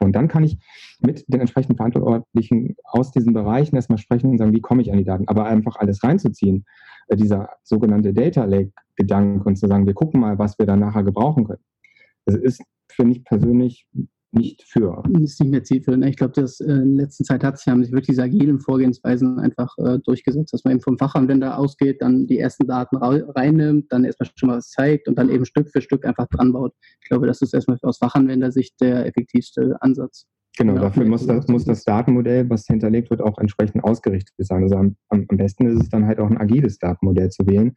und 0.00 0.12
dann 0.12 0.28
kann 0.28 0.44
ich 0.44 0.58
mit 1.00 1.24
den 1.28 1.40
entsprechenden 1.40 1.76
Verantwortlichen 1.76 2.76
aus 2.84 3.12
diesen 3.12 3.32
Bereichen 3.32 3.76
erstmal 3.76 3.98
sprechen 3.98 4.30
und 4.30 4.38
sagen, 4.38 4.54
wie 4.54 4.60
komme 4.60 4.82
ich 4.82 4.90
an 4.90 4.98
die 4.98 5.04
Daten. 5.04 5.28
Aber 5.28 5.44
einfach 5.44 5.76
alles 5.76 6.02
reinzuziehen, 6.02 6.64
äh, 7.08 7.16
dieser 7.16 7.50
sogenannte 7.62 8.12
Data 8.12 8.44
Lake-Gedanke 8.44 9.44
und 9.46 9.56
zu 9.56 9.66
sagen, 9.66 9.86
wir 9.86 9.94
gucken 9.94 10.20
mal, 10.20 10.38
was 10.38 10.58
wir 10.58 10.66
dann 10.66 10.80
nachher 10.80 11.04
gebrauchen 11.04 11.46
können. 11.46 11.62
Das 12.24 12.34
ist 12.34 12.62
für 12.88 13.04
mich 13.04 13.24
persönlich 13.24 13.86
nicht 14.32 14.62
für. 14.62 15.02
Ist 15.20 15.40
nicht 15.40 15.50
mehr 15.50 15.64
zielführend. 15.64 16.04
Ich 16.04 16.16
glaube, 16.16 16.32
dass 16.32 16.60
äh, 16.60 16.72
in 16.72 16.96
letzter 16.96 17.24
Zeit 17.24 17.42
hat 17.42 17.58
sich, 17.58 17.68
haben 17.68 17.82
sich 17.82 17.92
wirklich 17.92 18.16
diese 18.16 18.22
agilen 18.22 18.60
Vorgehensweisen 18.60 19.38
einfach 19.38 19.76
äh, 19.78 19.98
durchgesetzt, 19.98 20.52
dass 20.52 20.64
man 20.64 20.72
eben 20.72 20.80
vom 20.80 20.98
Fachanwender 20.98 21.58
ausgeht, 21.58 22.00
dann 22.00 22.26
die 22.26 22.38
ersten 22.38 22.66
Daten 22.66 22.96
reinnimmt, 22.96 23.92
dann 23.92 24.04
erstmal 24.04 24.30
schon 24.34 24.48
mal 24.48 24.58
was 24.58 24.70
zeigt 24.70 25.08
und 25.08 25.18
dann 25.18 25.30
eben 25.30 25.44
Stück 25.44 25.70
für 25.70 25.80
Stück 25.80 26.04
einfach 26.04 26.28
dran 26.28 26.52
baut. 26.52 26.72
Ich 27.02 27.08
glaube, 27.08 27.26
das 27.26 27.42
ist 27.42 27.54
erstmal 27.54 27.78
aus 27.82 27.98
Fachanwendersicht 27.98 28.80
der 28.80 29.06
effektivste 29.06 29.76
Ansatz. 29.80 30.26
Genau, 30.56 30.74
ja, 30.74 30.80
dafür 30.80 31.06
muss 31.06 31.26
das, 31.26 31.48
muss 31.48 31.64
das 31.64 31.84
Datenmodell, 31.84 32.48
was 32.50 32.66
hinterlegt 32.66 33.10
wird, 33.10 33.22
auch 33.22 33.38
entsprechend 33.38 33.84
ausgerichtet 33.84 34.34
sein. 34.38 34.62
Also 34.64 34.76
am, 34.76 34.96
am 35.08 35.26
besten 35.28 35.66
ist 35.68 35.82
es 35.82 35.88
dann 35.88 36.06
halt 36.06 36.18
auch 36.18 36.28
ein 36.28 36.38
agiles 36.38 36.78
Datenmodell 36.78 37.30
zu 37.30 37.46
wählen, 37.46 37.74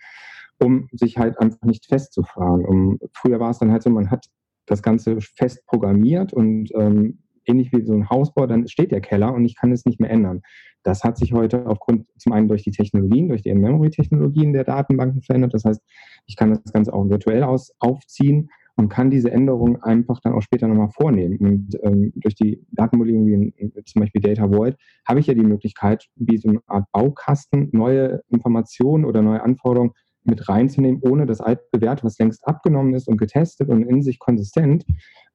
um 0.59 0.87
sich 0.91 1.17
halt 1.17 1.39
einfach 1.39 1.61
nicht 1.63 1.85
festzufahren. 1.85 2.65
Um, 2.65 2.99
früher 3.13 3.39
war 3.39 3.51
es 3.51 3.59
dann 3.59 3.71
halt 3.71 3.83
so, 3.83 3.89
man 3.89 4.09
hat 4.09 4.25
das 4.65 4.81
Ganze 4.81 5.19
fest 5.21 5.65
programmiert 5.67 6.33
und 6.33 6.69
ähm, 6.75 7.19
ähnlich 7.45 7.71
wie 7.73 7.83
so 7.83 7.93
ein 7.93 8.09
Hausbau, 8.09 8.47
dann 8.47 8.67
steht 8.67 8.91
der 8.91 9.01
Keller 9.01 9.33
und 9.33 9.45
ich 9.45 9.55
kann 9.55 9.71
es 9.71 9.85
nicht 9.85 9.99
mehr 9.99 10.09
ändern. 10.09 10.41
Das 10.83 11.03
hat 11.03 11.17
sich 11.17 11.33
heute 11.33 11.65
aufgrund 11.65 12.07
zum 12.17 12.33
einen 12.33 12.47
durch 12.47 12.63
die 12.63 12.71
Technologien, 12.71 13.29
durch 13.29 13.41
die 13.41 13.49
In-Memory-Technologien 13.49 14.53
der 14.53 14.65
Datenbanken 14.65 15.21
verändert. 15.21 15.53
Das 15.53 15.63
heißt, 15.63 15.81
ich 16.25 16.35
kann 16.35 16.51
das 16.51 16.73
Ganze 16.73 16.93
auch 16.93 17.09
virtuell 17.09 17.43
aus, 17.43 17.73
aufziehen 17.79 18.49
und 18.75 18.89
kann 18.89 19.09
diese 19.09 19.31
Änderungen 19.31 19.81
einfach 19.81 20.19
dann 20.21 20.33
auch 20.33 20.41
später 20.41 20.67
nochmal 20.67 20.89
vornehmen. 20.89 21.37
Und 21.37 21.77
ähm, 21.83 22.11
durch 22.15 22.35
die 22.35 22.65
Datenmodellierung 22.71 23.27
wie 23.27 23.73
zum 23.85 24.01
Beispiel 24.01 24.21
Data 24.21 24.49
Void 24.49 24.75
habe 25.07 25.19
ich 25.19 25.27
ja 25.27 25.33
die 25.33 25.41
Möglichkeit, 25.41 26.07
wie 26.15 26.37
so 26.37 26.49
eine 26.49 26.59
Art 26.67 26.85
Baukasten 26.91 27.69
neue 27.71 28.21
Informationen 28.29 29.05
oder 29.05 29.21
neue 29.21 29.41
Anforderungen 29.41 29.91
mit 30.25 30.47
reinzunehmen, 30.49 31.01
ohne 31.01 31.25
das 31.25 31.41
altbewährte, 31.41 32.03
was 32.03 32.17
längst 32.17 32.47
abgenommen 32.47 32.93
ist 32.93 33.07
und 33.07 33.17
getestet 33.17 33.69
und 33.69 33.83
in 33.83 34.01
sich 34.01 34.19
konsistent, 34.19 34.85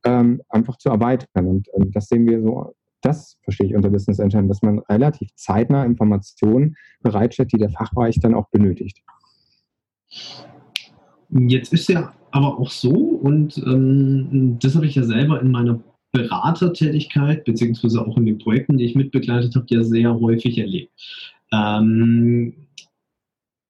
ähm, 0.04 0.42
einfach 0.48 0.76
zu 0.76 0.88
erweitern. 0.88 1.46
Und 1.46 1.68
ähm, 1.74 1.90
das 1.92 2.08
sehen 2.08 2.26
wir 2.26 2.40
so, 2.42 2.74
das 3.00 3.38
verstehe 3.42 3.68
ich 3.68 3.76
unter 3.76 3.90
Business 3.90 4.18
Engine, 4.18 4.48
dass 4.48 4.62
man 4.62 4.80
relativ 4.80 5.28
zeitnah 5.34 5.84
Informationen 5.84 6.76
bereitstellt, 7.00 7.52
die 7.52 7.58
der 7.58 7.70
Fachbereich 7.70 8.18
dann 8.20 8.34
auch 8.34 8.48
benötigt. 8.50 9.02
Jetzt 11.30 11.72
ist 11.72 11.88
ja 11.88 12.12
aber 12.30 12.58
auch 12.58 12.70
so, 12.70 12.90
und 12.90 13.58
ähm, 13.58 14.58
das 14.60 14.74
habe 14.74 14.86
ich 14.86 14.94
ja 14.94 15.02
selber 15.02 15.40
in 15.40 15.50
meiner 15.50 15.80
Beratertätigkeit, 16.12 17.44
beziehungsweise 17.44 18.04
auch 18.04 18.16
in 18.16 18.26
den 18.26 18.38
Projekten, 18.38 18.78
die 18.78 18.86
ich 18.86 18.94
mitbegleitet 18.94 19.54
habe, 19.54 19.66
ja 19.68 19.82
sehr 19.82 20.18
häufig 20.18 20.58
erlebt. 20.58 20.92
Ähm, 21.52 22.67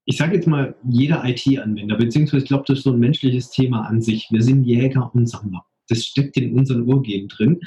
ich 0.08 0.16
sage 0.16 0.36
jetzt 0.36 0.46
mal, 0.46 0.74
jeder 0.88 1.22
IT-Anwender, 1.22 1.98
beziehungsweise 1.98 2.42
ich 2.42 2.48
glaube, 2.48 2.64
das 2.66 2.78
ist 2.78 2.84
so 2.84 2.92
ein 2.92 2.98
menschliches 2.98 3.50
Thema 3.50 3.82
an 3.82 4.00
sich. 4.00 4.26
Wir 4.30 4.40
sind 4.40 4.64
Jäger 4.64 5.10
und 5.14 5.28
Sammler. 5.28 5.66
Das 5.86 6.02
steckt 6.06 6.38
in 6.38 6.54
unseren 6.54 6.82
Urgenen 6.88 7.28
drin. 7.28 7.60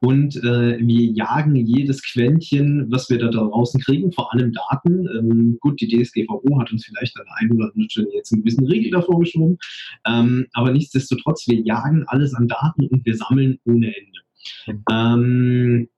Und 0.00 0.36
äh, 0.36 0.78
wir 0.78 1.06
jagen 1.06 1.56
jedes 1.56 2.04
Quäntchen, 2.04 2.86
was 2.88 3.10
wir 3.10 3.18
da 3.18 3.28
draußen 3.30 3.80
kriegen, 3.80 4.12
vor 4.12 4.32
allem 4.32 4.52
Daten. 4.52 5.08
Ähm, 5.08 5.58
gut, 5.60 5.80
die 5.80 5.88
DSGVO 5.88 6.60
hat 6.60 6.70
uns 6.70 6.86
vielleicht 6.86 7.18
an 7.18 7.24
der 7.26 7.36
einen 7.38 7.56
oder 7.56 7.70
anderen 7.70 7.90
Stelle 7.90 8.14
jetzt 8.14 8.30
ein 8.30 8.44
bisschen 8.44 8.68
Riegel 8.68 8.92
davor 8.92 9.18
geschoben. 9.18 9.58
Ähm, 10.06 10.46
aber 10.52 10.70
nichtsdestotrotz, 10.70 11.48
wir 11.48 11.60
jagen 11.60 12.04
alles 12.06 12.32
an 12.32 12.46
Daten 12.46 12.86
und 12.86 13.04
wir 13.04 13.16
sammeln 13.16 13.58
ohne 13.64 13.88
Ende. 13.88 14.20
Mhm. 14.68 14.84
Ähm, 14.88 15.88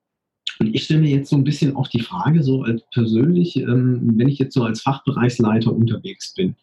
und 0.61 0.75
ich 0.75 0.85
stelle 0.85 1.01
mir 1.01 1.11
jetzt 1.11 1.31
so 1.31 1.37
ein 1.37 1.45
bisschen 1.45 1.75
auch 1.75 1.89
die 1.89 2.03
Frage, 2.03 2.43
so 2.43 2.63
als 2.63 2.83
persönlich, 2.93 3.57
ähm, 3.57 4.13
wenn 4.17 4.29
ich 4.29 4.39
jetzt 4.39 4.55
so 4.55 4.63
als 4.63 4.83
Fachbereichsleiter 4.83 5.73
unterwegs 5.73 6.35
bin, 6.35 6.55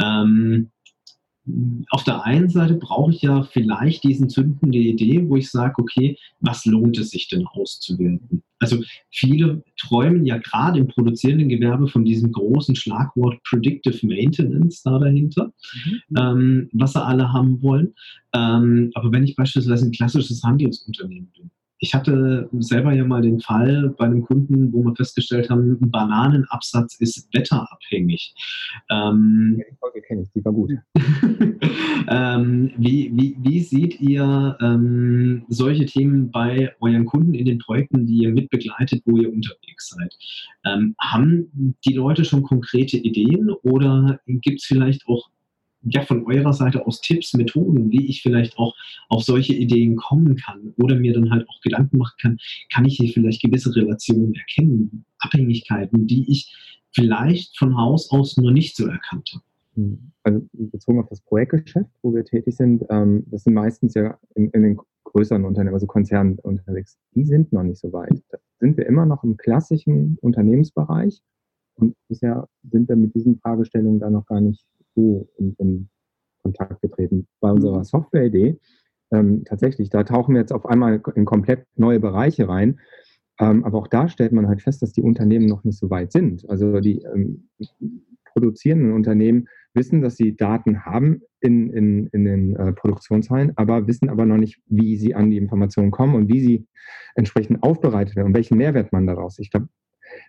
ähm, 0.00 0.70
auf 1.90 2.04
der 2.04 2.24
einen 2.24 2.50
Seite 2.50 2.74
brauche 2.74 3.10
ich 3.10 3.22
ja 3.22 3.42
vielleicht 3.42 4.04
diesen 4.04 4.28
zündende 4.28 4.76
Idee, 4.76 5.26
wo 5.26 5.36
ich 5.36 5.50
sage, 5.50 5.74
okay, 5.78 6.18
was 6.40 6.66
lohnt 6.66 6.98
es 6.98 7.10
sich 7.10 7.28
denn 7.28 7.46
auszuwerten? 7.46 8.42
Also 8.58 8.82
viele 9.10 9.62
träumen 9.80 10.26
ja 10.26 10.36
gerade 10.36 10.78
im 10.78 10.88
produzierenden 10.88 11.48
Gewerbe 11.48 11.88
von 11.88 12.04
diesem 12.04 12.32
großen 12.32 12.74
Schlagwort 12.74 13.42
Predictive 13.44 14.06
Maintenance 14.06 14.82
da 14.82 14.98
dahinter, 14.98 15.52
mhm. 15.86 16.16
ähm, 16.18 16.68
was 16.72 16.92
sie 16.92 17.02
alle 17.02 17.32
haben 17.32 17.62
wollen. 17.62 17.94
Ähm, 18.34 18.90
aber 18.94 19.10
wenn 19.12 19.24
ich 19.24 19.36
beispielsweise 19.36 19.86
ein 19.86 19.92
klassisches 19.92 20.42
Handelsunternehmen 20.42 21.30
bin, 21.34 21.50
ich 21.80 21.94
hatte 21.94 22.48
selber 22.58 22.92
ja 22.92 23.04
mal 23.04 23.22
den 23.22 23.40
Fall 23.40 23.94
bei 23.96 24.06
einem 24.06 24.22
Kunden, 24.22 24.72
wo 24.72 24.84
wir 24.84 24.94
festgestellt 24.96 25.48
haben, 25.48 25.78
Bananenabsatz 25.80 26.96
ist 27.00 27.28
wetterabhängig. 27.32 28.34
Ähm, 28.90 29.56
die 29.58 29.76
Folge 29.76 30.02
kenne 30.02 30.22
ich, 30.22 30.32
die 30.32 30.44
war 30.44 30.52
gut. 30.52 30.72
ähm, 32.08 32.72
wie, 32.76 33.12
wie, 33.14 33.36
wie 33.40 33.60
seht 33.60 34.00
ihr 34.00 34.56
ähm, 34.60 35.44
solche 35.48 35.86
Themen 35.86 36.30
bei 36.30 36.72
euren 36.80 37.06
Kunden 37.06 37.34
in 37.34 37.46
den 37.46 37.58
Projekten, 37.58 38.06
die 38.06 38.22
ihr 38.22 38.32
mitbegleitet, 38.32 39.02
wo 39.04 39.16
ihr 39.16 39.32
unterwegs 39.32 39.90
seid? 39.90 40.14
Ähm, 40.64 40.94
haben 41.00 41.76
die 41.84 41.94
Leute 41.94 42.24
schon 42.24 42.42
konkrete 42.42 42.96
Ideen 42.96 43.50
oder 43.62 44.18
gibt 44.26 44.60
es 44.60 44.66
vielleicht 44.66 45.06
auch 45.06 45.30
ja, 45.90 46.02
von 46.02 46.24
eurer 46.26 46.52
Seite 46.52 46.86
aus 46.86 47.00
Tipps, 47.00 47.34
Methoden, 47.34 47.90
wie 47.90 48.06
ich 48.06 48.22
vielleicht 48.22 48.58
auch 48.58 48.74
auf 49.08 49.22
solche 49.22 49.54
Ideen 49.54 49.96
kommen 49.96 50.36
kann 50.36 50.74
oder 50.78 50.96
mir 50.96 51.12
dann 51.12 51.30
halt 51.30 51.48
auch 51.48 51.60
Gedanken 51.60 51.98
machen 51.98 52.16
kann, 52.20 52.38
kann 52.72 52.84
ich 52.84 52.96
hier 52.96 53.12
vielleicht 53.12 53.42
gewisse 53.42 53.74
Relationen 53.74 54.34
erkennen, 54.34 55.04
Abhängigkeiten, 55.18 56.06
die 56.06 56.30
ich 56.30 56.54
vielleicht 56.92 57.56
von 57.58 57.76
Haus 57.76 58.10
aus 58.10 58.36
nur 58.36 58.52
nicht 58.52 58.76
so 58.76 58.86
erkannt 58.86 59.30
habe. 59.34 59.44
Hm. 59.74 60.12
Also 60.22 60.46
bezogen 60.52 61.00
auf 61.00 61.08
das 61.08 61.20
Projektgeschäft, 61.20 61.90
wo 62.02 62.14
wir 62.14 62.24
tätig 62.24 62.56
sind, 62.56 62.84
ähm, 62.90 63.24
das 63.26 63.44
sind 63.44 63.54
meistens 63.54 63.94
ja 63.94 64.18
in, 64.34 64.50
in 64.50 64.62
den 64.62 64.80
größeren 65.04 65.44
Unternehmen, 65.44 65.74
also 65.74 65.86
Konzernen 65.86 66.38
unterwegs. 66.40 66.98
Die 67.14 67.24
sind 67.24 67.52
noch 67.52 67.62
nicht 67.62 67.78
so 67.78 67.92
weit. 67.92 68.22
Da 68.30 68.38
sind 68.60 68.76
wir 68.76 68.86
immer 68.86 69.06
noch 69.06 69.24
im 69.24 69.36
klassischen 69.36 70.18
Unternehmensbereich 70.20 71.22
und 71.76 71.96
bisher 72.08 72.48
sind 72.70 72.88
wir 72.88 72.96
mit 72.96 73.14
diesen 73.14 73.38
Fragestellungen 73.38 74.00
da 74.00 74.10
noch 74.10 74.26
gar 74.26 74.40
nicht 74.40 74.64
so 74.98 75.28
in, 75.38 75.54
in 75.58 75.88
Kontakt 76.42 76.80
getreten. 76.82 77.26
Bei 77.40 77.50
unserer 77.50 77.78
mhm. 77.78 77.84
Software-Idee, 77.84 78.58
ähm, 79.12 79.44
tatsächlich, 79.44 79.90
da 79.90 80.04
tauchen 80.04 80.34
wir 80.34 80.40
jetzt 80.40 80.52
auf 80.52 80.66
einmal 80.66 81.00
in 81.14 81.24
komplett 81.24 81.64
neue 81.76 82.00
Bereiche 82.00 82.48
rein. 82.48 82.80
Ähm, 83.40 83.64
aber 83.64 83.78
auch 83.78 83.86
da 83.86 84.08
stellt 84.08 84.32
man 84.32 84.48
halt 84.48 84.62
fest, 84.62 84.82
dass 84.82 84.92
die 84.92 85.02
Unternehmen 85.02 85.46
noch 85.46 85.62
nicht 85.64 85.78
so 85.78 85.90
weit 85.90 86.12
sind. 86.12 86.48
Also 86.50 86.80
die 86.80 87.02
ähm, 87.02 87.48
produzierenden 88.32 88.92
Unternehmen 88.92 89.46
wissen, 89.74 90.02
dass 90.02 90.16
sie 90.16 90.36
Daten 90.36 90.84
haben 90.84 91.22
in, 91.40 91.70
in, 91.70 92.08
in 92.08 92.24
den 92.24 92.56
äh, 92.56 92.72
Produktionshallen, 92.72 93.52
aber 93.56 93.86
wissen 93.86 94.08
aber 94.08 94.26
noch 94.26 94.38
nicht, 94.38 94.60
wie 94.66 94.96
sie 94.96 95.14
an 95.14 95.30
die 95.30 95.36
Informationen 95.36 95.92
kommen 95.92 96.16
und 96.16 96.28
wie 96.28 96.40
sie 96.40 96.66
entsprechend 97.14 97.62
aufbereitet 97.62 98.16
werden 98.16 98.28
und 98.28 98.34
welchen 98.34 98.58
Mehrwert 98.58 98.92
man 98.92 99.06
daraus. 99.06 99.38
Ich 99.38 99.50
glaube, 99.50 99.68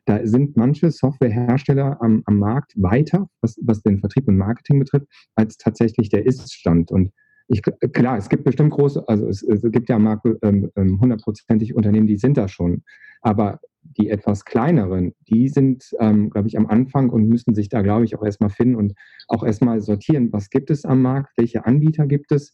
da 0.06 0.26
sind 0.26 0.58
manche 0.58 0.92
Softwarehersteller 0.92 2.02
am, 2.02 2.24
am 2.26 2.40
Markt 2.40 2.74
weiter, 2.76 3.30
was, 3.42 3.58
was 3.62 3.82
den 3.82 4.00
Vertrieb 4.00 4.28
und 4.28 4.38
Marketing 4.38 4.80
betrifft, 4.80 5.08
als 5.36 5.58
tatsächlich 5.58 6.10
der 6.10 6.26
Ist-Stand. 6.26 6.92
Und 6.92 7.12
ich, 7.48 7.62
klar, 7.94 8.18
es 8.18 8.30
gibt 8.30 8.44
bestimmt 8.44 8.72
große, 8.72 9.08
also 9.08 9.28
es, 9.28 9.42
es 9.44 9.62
gibt 9.72 9.90
ja 9.90 9.96
am 9.96 10.20
ähm, 10.44 10.72
ähm, 10.76 11.00
hundertprozentig 11.02 11.76
Unternehmen, 11.76 12.08
die 12.08 12.18
sind 12.18 12.38
da 12.38 12.48
schon. 12.48 12.84
Aber 13.22 13.60
die 13.82 14.10
etwas 14.10 14.46
kleineren, 14.46 15.14
die 15.28 15.50
sind, 15.50 15.96
ähm, 16.00 16.30
glaube 16.30 16.48
ich, 16.48 16.58
am 16.58 16.68
Anfang 16.68 17.10
und 17.10 17.28
müssen 17.28 17.56
sich 17.56 17.70
da, 17.70 17.82
glaube 17.82 18.06
ich, 18.06 18.16
auch 18.16 18.24
erstmal 18.24 18.50
finden 18.50 18.76
und 18.76 18.94
auch 19.28 19.44
erstmal 19.44 19.82
sortieren, 19.82 20.32
was 20.32 20.50
gibt 20.50 20.70
es 20.70 20.86
am 20.86 21.02
Markt, 21.02 21.32
welche 21.38 21.66
Anbieter 21.66 22.06
gibt 22.06 22.32
es 22.32 22.54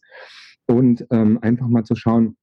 und 0.66 1.06
ähm, 1.10 1.38
einfach 1.42 1.68
mal 1.68 1.84
zu 1.84 1.94
schauen, 1.94 2.36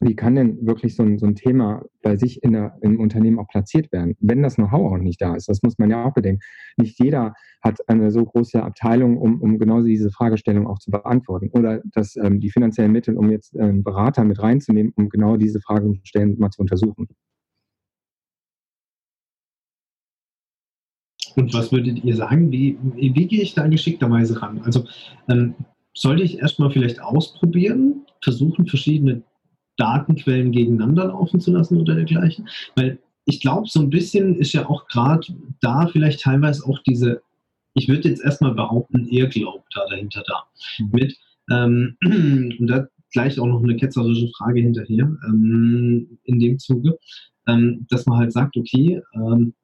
wie 0.00 0.14
kann 0.14 0.34
denn 0.34 0.66
wirklich 0.66 0.94
so 0.94 1.02
ein, 1.02 1.18
so 1.18 1.26
ein 1.26 1.34
Thema 1.34 1.82
bei 2.02 2.16
sich 2.16 2.42
in 2.42 2.52
der, 2.52 2.76
im 2.82 3.00
Unternehmen 3.00 3.38
auch 3.38 3.48
platziert 3.48 3.90
werden, 3.92 4.14
wenn 4.20 4.42
das 4.42 4.56
Know-how 4.56 4.92
auch 4.92 4.98
nicht 4.98 5.20
da 5.22 5.34
ist? 5.34 5.48
Das 5.48 5.62
muss 5.62 5.78
man 5.78 5.90
ja 5.90 6.04
auch 6.04 6.12
bedenken. 6.12 6.42
Nicht 6.76 6.98
jeder 6.98 7.34
hat 7.62 7.88
eine 7.88 8.10
so 8.10 8.24
große 8.24 8.62
Abteilung, 8.62 9.16
um, 9.16 9.40
um 9.40 9.58
genau 9.58 9.82
diese 9.82 10.10
Fragestellung 10.10 10.66
auch 10.66 10.78
zu 10.78 10.90
beantworten. 10.90 11.50
Oder 11.52 11.80
dass 11.94 12.16
ähm, 12.16 12.40
die 12.40 12.50
finanziellen 12.50 12.92
Mittel, 12.92 13.16
um 13.16 13.30
jetzt 13.30 13.58
einen 13.58 13.82
Berater 13.82 14.24
mit 14.24 14.42
reinzunehmen, 14.42 14.92
um 14.96 15.08
genau 15.08 15.36
diese 15.36 15.60
Fragen 15.60 16.00
stellen, 16.04 16.36
mal 16.38 16.50
zu 16.50 16.60
untersuchen. 16.60 17.08
Und 21.36 21.52
was 21.52 21.70
würdet 21.72 22.02
ihr 22.02 22.16
sagen? 22.16 22.50
Wie, 22.50 22.78
wie, 22.94 23.14
wie 23.14 23.26
gehe 23.26 23.42
ich 23.42 23.54
da 23.54 23.66
geschickterweise 23.66 24.40
ran? 24.40 24.60
Also 24.64 24.86
ähm, 25.28 25.54
sollte 25.94 26.22
ich 26.22 26.38
erstmal 26.38 26.70
vielleicht 26.70 27.00
ausprobieren, 27.00 28.06
versuchen, 28.22 28.66
verschiedene 28.66 29.22
Datenquellen 29.76 30.52
gegeneinander 30.52 31.06
laufen 31.06 31.40
zu 31.40 31.52
lassen 31.52 31.78
oder 31.78 31.94
dergleichen? 31.94 32.48
Weil 32.74 32.98
ich 33.24 33.40
glaube, 33.40 33.68
so 33.68 33.80
ein 33.80 33.90
bisschen 33.90 34.36
ist 34.36 34.52
ja 34.52 34.68
auch 34.68 34.86
gerade 34.86 35.26
da 35.60 35.88
vielleicht 35.88 36.20
teilweise 36.20 36.64
auch 36.66 36.78
diese, 36.80 37.22
ich 37.74 37.88
würde 37.88 38.08
jetzt 38.08 38.22
erstmal 38.22 38.54
behaupten, 38.54 39.08
Irrglaube 39.08 39.64
da 39.74 39.86
dahinter 39.90 40.22
da. 40.26 40.44
Mhm. 40.78 40.90
Mit, 40.92 41.16
ähm, 41.50 41.96
und 42.58 42.66
da 42.66 42.86
gleich 43.12 43.38
auch 43.40 43.46
noch 43.46 43.62
eine 43.62 43.76
ketzerische 43.76 44.28
Frage 44.36 44.60
hinterher 44.60 45.16
ähm, 45.26 46.18
in 46.24 46.38
dem 46.38 46.58
Zuge, 46.58 46.98
ähm, 47.46 47.86
dass 47.88 48.06
man 48.06 48.18
halt 48.18 48.32
sagt, 48.32 48.56
okay, 48.56 49.00
ähm, 49.14 49.54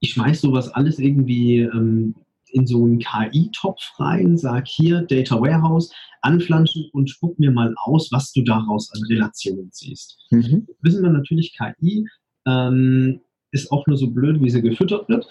ich 0.00 0.12
schmeiße 0.12 0.42
sowas 0.42 0.68
alles 0.68 0.98
irgendwie 0.98 1.60
ähm, 1.60 2.14
in 2.50 2.66
so 2.66 2.84
einen 2.84 2.98
KI-Topf 2.98 3.98
rein, 3.98 4.36
sag 4.36 4.66
hier 4.66 5.02
Data 5.02 5.40
Warehouse, 5.40 5.92
anflanschen 6.22 6.88
und 6.92 7.10
spuck 7.10 7.38
mir 7.38 7.50
mal 7.50 7.74
aus, 7.84 8.10
was 8.12 8.32
du 8.32 8.42
daraus 8.42 8.92
an 8.92 9.02
Relationen 9.08 9.68
siehst. 9.72 10.18
Mhm. 10.30 10.66
Wissen 10.80 11.02
wir 11.02 11.10
natürlich, 11.10 11.56
KI 11.56 12.06
ähm, 12.46 13.20
ist 13.52 13.70
auch 13.70 13.86
nur 13.86 13.96
so 13.96 14.10
blöd, 14.10 14.42
wie 14.42 14.50
sie 14.50 14.62
gefüttert 14.62 15.08
wird. 15.08 15.26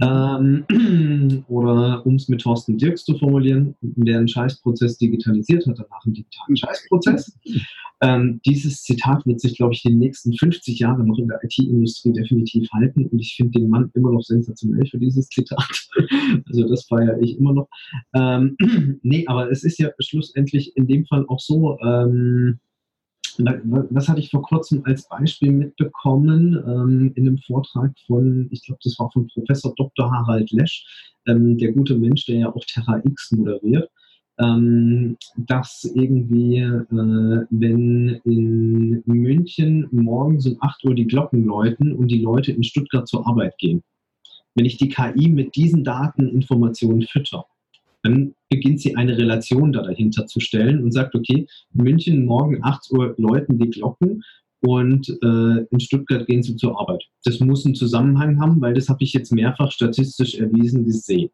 Ähm, 0.00 0.64
oder 1.48 2.04
um 2.06 2.14
es 2.14 2.28
mit 2.28 2.40
Thorsten 2.40 2.78
Dirks 2.78 3.04
zu 3.04 3.16
formulieren, 3.18 3.74
der 3.80 4.18
einen 4.18 4.28
Scheißprozess 4.28 4.98
digitalisiert 4.98 5.66
hat, 5.66 5.78
danach 5.78 6.04
einen 6.04 6.14
digitalen 6.14 6.56
Scheißprozess. 6.56 7.38
Ähm, 8.02 8.40
dieses 8.46 8.82
Zitat 8.82 9.26
wird 9.26 9.40
sich, 9.40 9.56
glaube 9.56 9.74
ich, 9.74 9.82
die 9.82 9.94
nächsten 9.94 10.32
50 10.32 10.78
Jahre 10.78 11.04
noch 11.04 11.18
in 11.18 11.28
der 11.28 11.38
IT-Industrie 11.42 12.12
definitiv 12.12 12.70
halten 12.72 13.06
und 13.06 13.18
ich 13.18 13.34
finde 13.36 13.60
den 13.60 13.68
Mann 13.68 13.90
immer 13.94 14.10
noch 14.12 14.22
sensationell 14.22 14.86
für 14.86 14.98
dieses 14.98 15.28
Zitat. 15.28 15.88
also 16.46 16.66
das 16.68 16.86
feiere 16.86 17.20
ich 17.20 17.36
immer 17.38 17.52
noch. 17.52 17.68
Ähm, 18.14 18.56
nee, 19.02 19.26
aber 19.26 19.50
es 19.50 19.64
ist 19.64 19.78
ja 19.78 19.90
schlussendlich 19.98 20.76
in 20.76 20.86
dem 20.86 21.04
Fall 21.06 21.26
auch 21.28 21.40
so, 21.40 21.78
ähm, 21.80 22.60
was 23.44 24.08
hatte 24.08 24.20
ich 24.20 24.30
vor 24.30 24.42
kurzem 24.42 24.82
als 24.84 25.08
Beispiel 25.08 25.52
mitbekommen 25.52 26.54
ähm, 26.66 27.12
in 27.14 27.28
einem 27.28 27.38
Vortrag 27.38 27.92
von, 28.06 28.48
ich 28.50 28.64
glaube, 28.64 28.80
das 28.82 28.98
war 28.98 29.10
von 29.12 29.26
Professor 29.28 29.74
Dr. 29.76 30.10
Harald 30.10 30.50
Lesch, 30.50 31.12
ähm, 31.26 31.58
der 31.58 31.72
gute 31.72 31.96
Mensch, 31.96 32.26
der 32.26 32.36
ja 32.36 32.54
auch 32.54 32.64
Terra 32.66 33.00
X 33.04 33.32
moderiert, 33.32 33.90
ähm, 34.38 35.16
dass 35.36 35.84
irgendwie, 35.94 36.58
äh, 36.58 37.46
wenn 37.50 38.20
in 38.24 39.02
München 39.06 39.88
morgens 39.90 40.46
um 40.46 40.56
8 40.60 40.84
Uhr 40.84 40.94
die 40.94 41.06
Glocken 41.06 41.44
läuten 41.44 41.92
und 41.92 42.08
die 42.08 42.22
Leute 42.22 42.52
in 42.52 42.62
Stuttgart 42.62 43.06
zur 43.06 43.26
Arbeit 43.26 43.58
gehen, 43.58 43.82
wenn 44.54 44.64
ich 44.64 44.78
die 44.78 44.88
KI 44.88 45.28
mit 45.28 45.54
diesen 45.54 45.84
Dateninformationen 45.84 47.02
fütter, 47.02 47.44
dann 48.02 48.34
beginnt 48.50 48.80
sie 48.80 48.96
eine 48.96 49.16
Relation 49.16 49.72
da 49.72 49.82
dahinter 49.82 50.26
zu 50.26 50.40
stellen 50.40 50.82
und 50.82 50.92
sagt, 50.92 51.14
okay, 51.14 51.46
München 51.72 52.26
morgen 52.26 52.62
8 52.62 52.90
Uhr 52.90 53.14
läuten 53.16 53.58
die 53.58 53.70
Glocken 53.70 54.22
und 54.62 55.08
äh, 55.22 55.64
in 55.70 55.80
Stuttgart 55.80 56.26
gehen 56.26 56.42
sie 56.42 56.56
zur 56.56 56.78
Arbeit. 56.78 57.02
Das 57.24 57.40
muss 57.40 57.64
einen 57.64 57.74
Zusammenhang 57.74 58.40
haben, 58.40 58.60
weil 58.60 58.74
das 58.74 58.90
habe 58.90 59.02
ich 59.02 59.14
jetzt 59.14 59.32
mehrfach 59.32 59.72
statistisch 59.72 60.34
erwiesen 60.34 60.84
gesehen. 60.84 61.30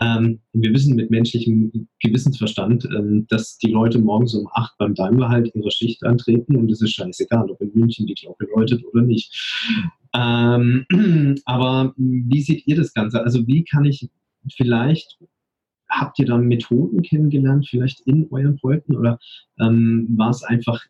Ähm, 0.00 0.40
wir 0.52 0.72
wissen 0.72 0.94
mit 0.94 1.10
menschlichem 1.10 1.88
Gewissensverstand, 2.00 2.84
ähm, 2.84 3.26
dass 3.28 3.58
die 3.58 3.70
Leute 3.70 3.98
morgens 3.98 4.34
um 4.34 4.48
8 4.52 4.78
beim 4.78 4.94
Daimler 4.94 5.28
halt 5.28 5.50
ihre 5.54 5.70
Schicht 5.72 6.04
antreten 6.04 6.56
und 6.56 6.70
es 6.70 6.80
ist 6.80 6.92
scheißegal, 6.92 7.50
ob 7.50 7.60
in 7.60 7.72
München 7.74 8.06
die 8.06 8.14
Glocke 8.14 8.46
läutet 8.54 8.84
oder 8.84 9.02
nicht. 9.02 9.34
Ähm, 10.14 10.86
aber 11.46 11.94
wie 11.96 12.42
seht 12.42 12.66
ihr 12.66 12.76
das 12.76 12.94
Ganze? 12.94 13.22
Also 13.24 13.44
wie 13.46 13.64
kann 13.64 13.84
ich 13.84 14.08
vielleicht 14.56 15.18
habt 16.00 16.18
ihr 16.18 16.26
da 16.26 16.38
Methoden 16.38 17.02
kennengelernt, 17.02 17.68
vielleicht 17.68 18.00
in 18.06 18.28
euren 18.30 18.56
Projekten 18.56 18.96
oder 18.96 19.18
ähm, 19.60 20.08
war 20.16 20.30
es 20.30 20.42
einfach 20.42 20.84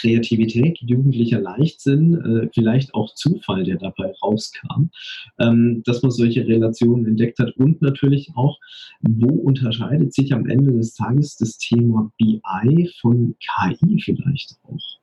Kreativität, 0.00 0.78
jugendlicher 0.80 1.40
Leichtsinn, 1.40 2.14
äh, 2.14 2.48
vielleicht 2.52 2.94
auch 2.94 3.14
Zufall, 3.14 3.64
der 3.64 3.76
dabei 3.76 4.12
rauskam, 4.22 4.90
ähm, 5.38 5.82
dass 5.84 6.02
man 6.02 6.10
solche 6.10 6.46
Relationen 6.46 7.06
entdeckt 7.06 7.38
hat 7.38 7.56
und 7.56 7.80
natürlich 7.80 8.30
auch, 8.34 8.58
wo 9.02 9.32
unterscheidet 9.34 10.12
sich 10.12 10.32
am 10.32 10.46
Ende 10.46 10.72
des 10.72 10.94
Tages 10.94 11.36
das 11.36 11.58
Thema 11.58 12.10
BI 12.18 12.90
von 13.00 13.36
KI 13.38 14.00
vielleicht 14.02 14.56
auch? 14.64 14.98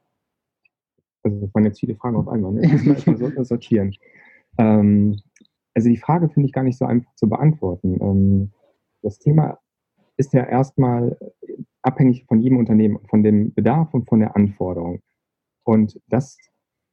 Also 1.24 1.40
das 1.40 1.56
waren 1.56 1.66
jetzt 1.66 1.80
viele 1.80 1.96
Fragen 1.96 2.18
auf 2.18 2.28
einmal, 2.28 2.54
ne? 2.54 2.62
Das 2.70 2.84
muss 2.84 3.06
man 3.06 3.20
erstmal 3.20 3.46
sortieren. 3.46 3.96
Ähm, 4.58 5.20
also 5.74 5.90
die 5.90 5.98
Frage 5.98 6.30
finde 6.30 6.48
ich 6.48 6.54
gar 6.54 6.64
nicht 6.64 6.78
so 6.78 6.86
einfach 6.86 7.14
zu 7.16 7.28
beantworten. 7.28 7.98
Ähm, 8.02 8.52
das 9.06 9.20
Thema 9.20 9.60
ist 10.18 10.34
ja 10.34 10.44
erstmal 10.44 11.18
abhängig 11.82 12.26
von 12.26 12.42
jedem 12.42 12.58
Unternehmen, 12.58 13.00
von 13.08 13.22
dem 13.22 13.54
Bedarf 13.54 13.94
und 13.94 14.10
von 14.10 14.20
der 14.20 14.36
Anforderung. 14.36 15.02
Und 15.64 16.02
das, 16.08 16.38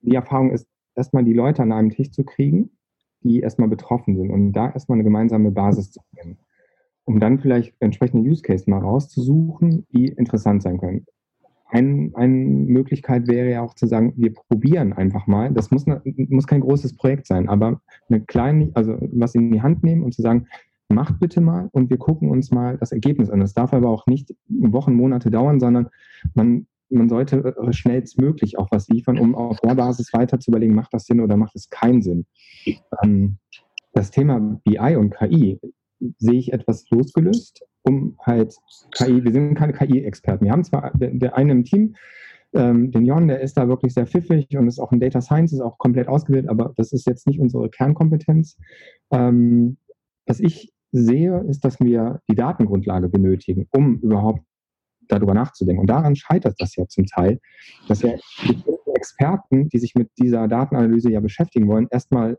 die 0.01 0.15
Erfahrung 0.15 0.51
ist, 0.51 0.69
erstmal 0.95 1.25
die 1.25 1.33
Leute 1.33 1.63
an 1.63 1.73
einem 1.73 1.91
Tisch 1.91 2.11
zu 2.11 2.25
kriegen, 2.25 2.71
die 3.21 3.41
erstmal 3.41 3.69
betroffen 3.69 4.17
sind 4.17 4.31
und 4.31 4.53
da 4.53 4.71
erstmal 4.71 4.97
eine 4.97 5.05
gemeinsame 5.05 5.51
Basis 5.51 5.93
zu 5.93 6.01
finden. 6.15 6.39
Um 7.05 7.19
dann 7.19 7.39
vielleicht 7.39 7.75
entsprechende 7.81 8.29
Use 8.29 8.43
Case 8.43 8.69
mal 8.69 8.81
rauszusuchen, 8.81 9.87
die 9.93 10.09
interessant 10.09 10.63
sein 10.63 10.79
können. 10.79 11.07
Ein, 11.69 12.13
eine 12.15 12.35
Möglichkeit 12.35 13.29
wäre 13.29 13.51
ja 13.51 13.63
auch 13.63 13.75
zu 13.75 13.87
sagen, 13.87 14.13
wir 14.17 14.35
probieren 14.35 14.93
einfach 14.93 15.27
mal. 15.27 15.51
Das 15.53 15.71
muss, 15.71 15.87
muss 15.87 16.47
kein 16.47 16.61
großes 16.61 16.97
Projekt 16.97 17.27
sein, 17.27 17.49
aber 17.49 17.81
eine 18.09 18.21
kleine, 18.21 18.71
also 18.75 18.99
was 19.01 19.35
in 19.35 19.51
die 19.51 19.63
Hand 19.63 19.83
nehmen 19.83 20.03
und 20.03 20.13
zu 20.13 20.21
sagen, 20.21 20.49
macht 20.95 21.21
bitte 21.21 21.41
mal 21.41 21.69
und 21.73 21.91
wir 21.91 21.99
gucken 21.99 22.31
uns 22.31 22.51
mal 22.51 22.79
das 22.79 22.93
Ergebnis 22.93 23.31
an. 23.31 23.41
Das 23.41 23.55
darf 23.55 23.73
aber 23.73 23.89
auch 23.89 24.07
nicht 24.07 24.35
Wochen, 24.49 24.95
Monate 24.95 25.31
dauern, 25.31 25.61
sondern 25.61 25.89
man, 26.35 26.67
man 26.89 27.09
sollte 27.09 27.57
äh, 27.57 27.73
schnellstmöglich 27.73 28.59
auch 28.59 28.69
was 28.71 28.89
liefern, 28.89 29.19
um 29.19 29.35
auf 29.35 29.61
der 29.61 29.75
Basis 29.75 30.13
weiter 30.13 30.39
zu 30.41 30.51
überlegen, 30.51 30.75
macht 30.75 30.95
das 30.95 31.07
Sinn 31.07 31.21
oder 31.21 31.37
macht 31.37 31.57
es 31.57 31.69
keinen 31.71 32.03
Sinn. 32.03 32.27
Ähm, 33.03 33.39
das 33.93 34.11
Thema 34.11 34.41
BI 34.65 34.97
und 34.97 35.15
KI 35.15 35.61
sehe 36.19 36.39
ich 36.39 36.53
etwas 36.53 36.89
losgelöst, 36.91 37.65
um 37.83 38.17
halt 38.21 38.55
KI, 38.93 39.23
wir 39.23 39.33
sind 39.33 39.55
keine 39.55 39.73
KI-Experten. 39.73 40.45
Wir 40.45 40.53
haben 40.53 40.65
zwar 40.65 40.93
der, 40.95 41.11
der 41.11 41.37
eine 41.37 41.53
im 41.53 41.65
Team, 41.65 41.95
ähm, 42.55 42.91
den 42.91 43.07
Jon, 43.07 43.29
der 43.29 43.41
ist 43.41 43.57
da 43.57 43.69
wirklich 43.69 43.95
sehr 43.95 44.07
pfiffig 44.07 44.57
und 44.57 44.69
ist 44.69 44.79
auch 44.79 44.93
in 44.93 45.01
Data 45.01 45.21
Science, 45.21 45.53
ist 45.53 45.61
auch 45.61 45.79
komplett 45.79 46.09
ausgebildet, 46.09 46.51
aber 46.51 46.73
das 46.77 46.93
ist 46.93 47.07
jetzt 47.07 47.27
nicht 47.27 47.41
unsere 47.41 47.71
Kernkompetenz. 47.71 48.59
Ähm, 49.11 49.79
was 50.27 50.41
ich 50.41 50.73
sehe, 50.93 51.45
ist, 51.49 51.65
dass 51.65 51.81
wir 51.81 52.21
die 52.31 52.35
Datengrundlage 52.35 53.09
benötigen, 53.09 53.67
um 53.73 53.99
überhaupt 53.99 54.43
darüber 55.09 55.35
nachzudenken. 55.35 55.81
Und 55.81 55.91
daran 55.91 56.15
scheitert 56.17 56.55
das 56.59 56.77
ja 56.77 56.87
zum 56.87 57.07
Teil, 57.07 57.41
dass 57.89 58.03
ja 58.03 58.13
Experten, 58.95 59.69
die 59.69 59.79
sich 59.79 59.95
mit 59.95 60.11
dieser 60.19 60.47
Datenanalyse 60.47 61.11
ja 61.11 61.21
beschäftigen 61.21 61.67
wollen, 61.69 61.89
erstmal 61.91 62.39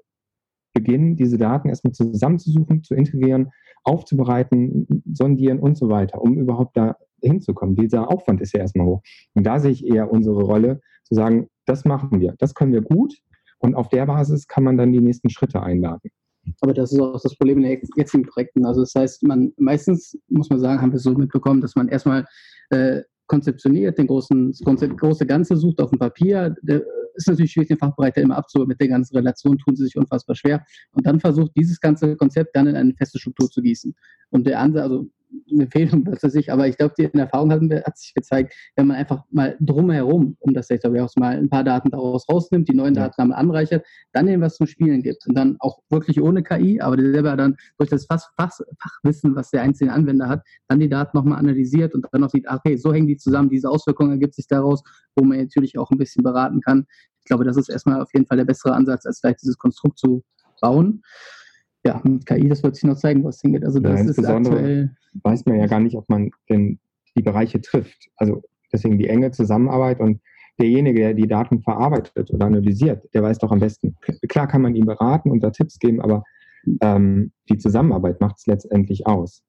beginnen, 0.73 1.15
diese 1.15 1.37
Daten 1.37 1.69
erstmal 1.69 1.93
zusammenzusuchen, 1.93 2.83
zu 2.83 2.95
integrieren, 2.95 3.51
aufzubereiten, 3.83 5.03
sondieren 5.11 5.59
und 5.59 5.77
so 5.77 5.89
weiter, 5.89 6.21
um 6.21 6.37
überhaupt 6.37 6.77
da 6.77 6.95
hinzukommen. 7.21 7.75
Dieser 7.75 8.09
Aufwand 8.09 8.41
ist 8.41 8.53
ja 8.53 8.61
erstmal 8.61 8.87
hoch. 8.87 9.01
Und 9.33 9.45
da 9.45 9.59
sehe 9.59 9.71
ich 9.71 9.85
eher 9.85 10.11
unsere 10.11 10.41
Rolle, 10.41 10.81
zu 11.03 11.15
sagen, 11.15 11.47
das 11.65 11.85
machen 11.85 12.19
wir, 12.19 12.35
das 12.39 12.53
können 12.53 12.73
wir 12.73 12.81
gut 12.81 13.13
und 13.59 13.75
auf 13.75 13.89
der 13.89 14.05
Basis 14.05 14.47
kann 14.47 14.63
man 14.63 14.77
dann 14.77 14.91
die 14.91 15.01
nächsten 15.01 15.29
Schritte 15.29 15.61
einladen. 15.61 16.11
Aber 16.61 16.73
das 16.73 16.91
ist 16.91 16.99
auch 16.99 17.21
das 17.21 17.35
Problem 17.35 17.57
in 17.59 17.63
den 17.63 17.81
jetzigen 17.95 18.25
Projekten. 18.25 18.65
Also 18.65 18.81
das 18.81 18.93
heißt, 18.95 19.23
man 19.23 19.53
meistens 19.57 20.17
muss 20.27 20.49
man 20.49 20.59
sagen, 20.59 20.81
haben 20.81 20.91
wir 20.91 20.99
so 20.99 21.11
mitbekommen, 21.11 21.61
dass 21.61 21.75
man 21.75 21.87
erstmal 21.87 22.25
äh, 22.69 23.01
konzeptioniert, 23.27 23.97
den 23.97 24.07
großen, 24.07 24.51
das 24.51 24.59
Konzept, 24.61 24.97
große 24.99 25.25
Ganze 25.25 25.55
sucht 25.55 25.79
auf 25.79 25.89
dem 25.89 25.99
Papier. 25.99 26.55
Der, 26.61 26.83
ist 27.15 27.27
natürlich 27.27 27.51
schwierig, 27.51 27.69
den 27.69 27.77
Fachbereich 27.77 28.15
immer 28.17 28.37
abzuholen. 28.37 28.67
Mit 28.67 28.79
der 28.79 28.87
ganzen 28.87 29.15
Relation 29.15 29.57
tun 29.57 29.75
sie 29.75 29.83
sich 29.83 29.97
unfassbar 29.97 30.35
schwer. 30.35 30.65
Und 30.93 31.05
dann 31.05 31.19
versucht, 31.19 31.51
dieses 31.55 31.79
ganze 31.79 32.15
Konzept 32.15 32.55
dann 32.55 32.67
in 32.67 32.75
eine 32.75 32.93
feste 32.95 33.19
Struktur 33.19 33.49
zu 33.49 33.61
gießen. 33.61 33.93
Und 34.29 34.47
der 34.47 34.59
andere, 34.59 34.83
also 34.83 35.09
eine 35.51 35.63
Empfehlung, 35.63 36.05
was 36.07 36.23
weiß 36.23 36.35
ich, 36.35 36.51
aber 36.51 36.67
ich 36.67 36.77
glaube, 36.77 36.93
die 36.97 37.03
in 37.03 37.19
Erfahrung 37.19 37.51
hat, 37.51 37.61
hat 37.61 37.97
sich 37.97 38.13
gezeigt, 38.13 38.53
wenn 38.75 38.87
man 38.87 38.97
einfach 38.97 39.23
mal 39.31 39.57
drumherum 39.59 40.37
um 40.39 40.53
das 40.53 40.67
Data 40.67 40.91
Warehouse 40.91 41.15
mal 41.15 41.37
ein 41.37 41.49
paar 41.49 41.63
Daten 41.63 41.89
daraus 41.89 42.27
rausnimmt, 42.29 42.67
die 42.67 42.73
neuen 42.73 42.93
Daten 42.93 43.21
einmal 43.21 43.39
anreichert, 43.39 43.85
dann 44.11 44.27
eben 44.27 44.41
was 44.41 44.55
zum 44.55 44.67
Spielen 44.67 45.01
gibt 45.01 45.27
und 45.27 45.35
dann 45.35 45.57
auch 45.59 45.79
wirklich 45.89 46.21
ohne 46.21 46.43
KI, 46.43 46.81
aber 46.81 46.97
selber 47.01 47.35
dann 47.35 47.55
durch 47.77 47.89
das 47.89 48.05
Fach, 48.05 48.21
Fach, 48.37 48.51
Fachwissen, 48.79 49.35
was 49.35 49.51
der 49.51 49.61
einzelne 49.61 49.93
Anwender 49.93 50.29
hat, 50.29 50.43
dann 50.67 50.79
die 50.79 50.89
Daten 50.89 51.17
nochmal 51.17 51.39
analysiert 51.39 51.93
und 51.93 52.05
dann 52.11 52.21
noch 52.21 52.29
sieht, 52.29 52.47
okay, 52.49 52.77
so 52.77 52.93
hängen 52.93 53.07
die 53.07 53.17
zusammen, 53.17 53.49
diese 53.49 53.69
Auswirkungen 53.69 54.11
ergibt 54.11 54.35
sich 54.35 54.47
daraus, 54.47 54.83
wo 55.15 55.23
man 55.23 55.37
natürlich 55.37 55.77
auch 55.77 55.91
ein 55.91 55.97
bisschen 55.97 56.23
beraten 56.23 56.61
kann. 56.61 56.85
Ich 57.19 57.25
glaube, 57.25 57.45
das 57.45 57.57
ist 57.57 57.69
erstmal 57.69 58.01
auf 58.01 58.09
jeden 58.13 58.25
Fall 58.25 58.37
der 58.37 58.45
bessere 58.45 58.73
Ansatz, 58.73 59.05
als 59.05 59.19
vielleicht 59.19 59.41
dieses 59.41 59.57
Konstrukt 59.57 59.97
zu 59.97 60.23
bauen 60.61 61.01
ja, 61.85 62.01
mit 62.03 62.25
KI, 62.25 62.47
das 62.47 62.63
wird 62.63 62.75
sich 62.75 62.85
noch 62.85 62.95
zeigen, 62.95 63.23
was 63.23 63.41
hingeht. 63.41 63.65
Also 63.65 63.79
das 63.79 63.99
ja, 63.99 64.09
ist 64.09 64.25
aktuell. 64.25 64.95
Weiß 65.21 65.45
man 65.45 65.59
ja 65.59 65.67
gar 65.67 65.79
nicht, 65.79 65.95
ob 65.95 66.07
man 66.09 66.31
denn 66.49 66.79
die 67.15 67.21
Bereiche 67.21 67.61
trifft. 67.61 68.09
Also 68.15 68.41
deswegen 68.71 68.97
die 68.97 69.07
enge 69.07 69.31
Zusammenarbeit 69.31 69.99
und 69.99 70.21
derjenige, 70.59 70.99
der 70.99 71.13
die 71.13 71.27
Daten 71.27 71.61
verarbeitet 71.61 72.31
oder 72.31 72.45
analysiert, 72.45 73.03
der 73.13 73.23
weiß 73.23 73.39
doch 73.39 73.51
am 73.51 73.59
besten. 73.59 73.95
Klar 74.29 74.47
kann 74.47 74.61
man 74.61 74.75
ihm 74.75 74.85
beraten 74.85 75.29
und 75.29 75.41
da 75.41 75.49
Tipps 75.49 75.77
geben, 75.79 76.01
aber 76.01 76.23
ähm, 76.81 77.31
die 77.49 77.57
Zusammenarbeit 77.57 78.21
macht 78.21 78.37
es 78.37 78.47
letztendlich 78.47 79.05
aus. 79.05 79.43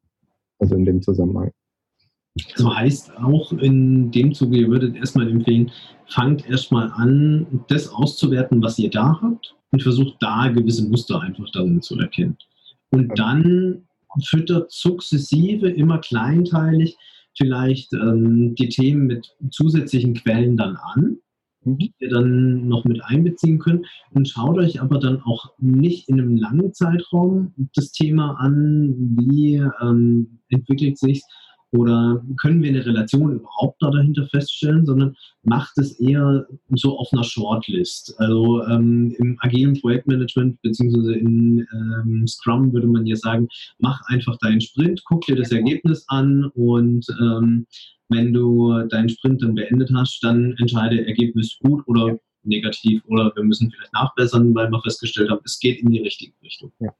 Also 0.58 0.74
in 0.74 0.84
dem 0.84 1.02
Zusammenhang. 1.02 1.50
Also 2.56 2.74
heißt 2.74 3.16
auch 3.18 3.52
in 3.52 4.10
dem 4.10 4.34
Zuge, 4.34 4.56
ihr 4.56 4.68
würdet 4.68 4.96
erstmal 4.96 5.30
empfehlen, 5.30 5.70
fangt 6.06 6.48
erstmal 6.48 6.90
an, 6.90 7.64
das 7.68 7.88
auszuwerten, 7.88 8.60
was 8.60 8.78
ihr 8.78 8.90
da 8.90 9.20
habt 9.22 9.54
und 9.74 9.82
versucht 9.82 10.14
da 10.20 10.46
gewisse 10.46 10.88
Muster 10.88 11.20
einfach 11.20 11.50
dann 11.50 11.82
zu 11.82 11.98
erkennen. 11.98 12.36
Und 12.90 13.18
dann 13.18 13.88
füttert 14.22 14.70
sukzessive, 14.70 15.68
immer 15.68 15.98
kleinteilig 15.98 16.96
vielleicht 17.36 17.92
ähm, 17.92 18.54
die 18.54 18.68
Themen 18.68 19.08
mit 19.08 19.34
zusätzlichen 19.50 20.14
Quellen 20.14 20.56
dann 20.56 20.76
an, 20.76 21.16
mhm. 21.64 21.78
die 21.78 21.92
ihr 21.98 22.08
dann 22.08 22.68
noch 22.68 22.84
mit 22.84 23.02
einbeziehen 23.02 23.58
könnt 23.58 23.84
und 24.12 24.28
schaut 24.28 24.58
euch 24.58 24.80
aber 24.80 25.00
dann 25.00 25.20
auch 25.22 25.52
nicht 25.58 26.08
in 26.08 26.20
einem 26.20 26.36
langen 26.36 26.72
Zeitraum 26.72 27.52
das 27.74 27.90
Thema 27.90 28.36
an, 28.38 28.94
wie 29.18 29.56
ähm, 29.82 30.38
entwickelt 30.50 30.98
sich 30.98 31.20
oder 31.74 32.24
können 32.36 32.62
wir 32.62 32.70
eine 32.70 32.86
Relation 32.86 33.32
überhaupt 33.32 33.82
da 33.82 33.90
dahinter 33.90 34.26
feststellen, 34.26 34.86
sondern 34.86 35.16
macht 35.42 35.76
es 35.78 35.98
eher 35.98 36.46
so 36.70 36.96
auf 36.98 37.08
einer 37.12 37.24
Shortlist. 37.24 38.14
Also 38.18 38.64
ähm, 38.66 39.14
im 39.18 39.36
agilen 39.40 39.80
Projektmanagement 39.80 40.62
beziehungsweise 40.62 41.14
in 41.14 41.66
ähm, 41.72 42.26
Scrum 42.28 42.72
würde 42.72 42.86
man 42.86 43.06
ja 43.06 43.16
sagen, 43.16 43.48
mach 43.78 44.00
einfach 44.06 44.38
deinen 44.38 44.60
Sprint, 44.60 45.02
guck 45.04 45.22
dir 45.22 45.34
das 45.34 45.50
Ergebnis 45.50 46.04
an 46.08 46.44
und 46.54 47.06
ähm, 47.20 47.66
wenn 48.08 48.32
du 48.32 48.86
deinen 48.88 49.08
Sprint 49.08 49.42
dann 49.42 49.56
beendet 49.56 49.90
hast, 49.92 50.22
dann 50.22 50.54
entscheide 50.58 51.04
Ergebnis 51.06 51.58
gut 51.60 51.82
oder 51.88 52.20
negativ 52.44 53.02
oder 53.06 53.32
wir 53.34 53.42
müssen 53.42 53.72
vielleicht 53.72 53.94
nachbessern, 53.94 54.54
weil 54.54 54.70
wir 54.70 54.80
festgestellt 54.82 55.30
haben, 55.30 55.40
es 55.44 55.58
geht 55.58 55.82
in 55.82 55.90
die 55.90 56.02
richtige 56.02 56.34
Richtung. 56.40 56.72
Ja. 56.78 56.94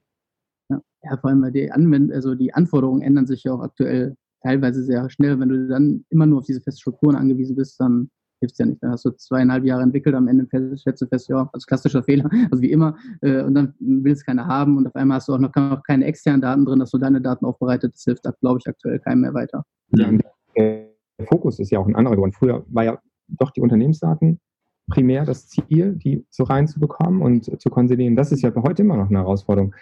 Ja, 0.71 1.19
vor 1.19 1.29
allem, 1.29 1.43
weil 1.43 1.53
die, 1.53 1.71
Anwend 1.71 2.11
also 2.11 2.35
die 2.35 2.55
Anforderungen 2.55 3.03
ändern 3.03 3.27
sich 3.27 3.45
ja 3.45 3.53
auch 3.53 3.61
aktuell 3.61 4.17
teilweise 4.45 4.85
sehr 4.85 5.09
schnell. 5.11 5.41
Wenn 5.41 5.49
du 5.49 5.69
dann 5.69 6.05
immer 6.11 6.27
nur 6.27 6.41
auf 6.41 6.47
diese 6.47 6.61
festen 6.61 6.81
Strukturen 6.81 7.17
angewiesen 7.17 7.57
bist, 7.57 7.81
dann 7.81 8.11
hilft 8.41 8.55
es 8.55 8.59
ja 8.59 8.67
nicht. 8.67 8.83
Dann 8.83 8.91
hast 8.91 9.05
du 9.05 9.11
zweieinhalb 9.11 9.65
Jahre 9.65 9.83
entwickelt, 9.83 10.15
am 10.15 10.29
Ende 10.29 10.47
stellst 10.77 11.03
du 11.03 11.07
fest, 11.07 11.29
ja, 11.29 11.49
also 11.53 11.65
klassischer 11.67 12.03
Fehler, 12.05 12.29
also 12.51 12.63
wie 12.63 12.71
immer, 12.71 12.97
äh, 13.23 13.43
und 13.43 13.55
dann 13.55 13.75
will 13.81 14.13
es 14.13 14.25
keiner 14.25 14.47
haben 14.47 14.77
und 14.77 14.87
auf 14.87 14.95
einmal 14.95 15.17
hast 15.17 15.29
du 15.29 15.35
auch 15.35 15.39
noch, 15.39 15.55
noch 15.55 15.83
keine 15.83 16.05
externen 16.05 16.43
Daten 16.43 16.65
drin, 16.65 16.79
dass 16.79 16.91
du 16.91 16.99
deine 16.99 17.21
Daten 17.21 17.45
aufbereitet. 17.45 17.95
Das 17.95 18.03
hilft, 18.05 18.25
glaube 18.41 18.59
ich, 18.61 18.69
aktuell 18.69 18.99
keinem 19.01 19.23
mehr 19.23 19.35
weiter. 19.35 19.65
Ja, 19.97 20.11
der 20.57 20.89
Fokus 21.27 21.59
ist 21.59 21.71
ja 21.71 21.79
auch 21.79 21.87
ein 21.87 21.97
anderer 21.97 22.17
geworden. 22.17 22.33
Früher 22.33 22.65
war 22.69 22.85
ja 22.85 22.99
doch 23.29 23.51
die 23.51 23.61
Unternehmensdaten 23.61 24.41
primär 24.89 25.25
das 25.25 25.49
Ziel, 25.49 25.95
die 25.97 26.27
so 26.31 26.45
reinzubekommen 26.45 27.23
und 27.23 27.61
zu 27.61 27.71
konsolidieren. 27.71 28.17
Das 28.17 28.33
ist 28.33 28.43
ja 28.43 28.53
heute 28.55 28.83
immer 28.83 28.97
noch 28.97 29.09
eine 29.09 29.19
Herausforderung. 29.19 29.75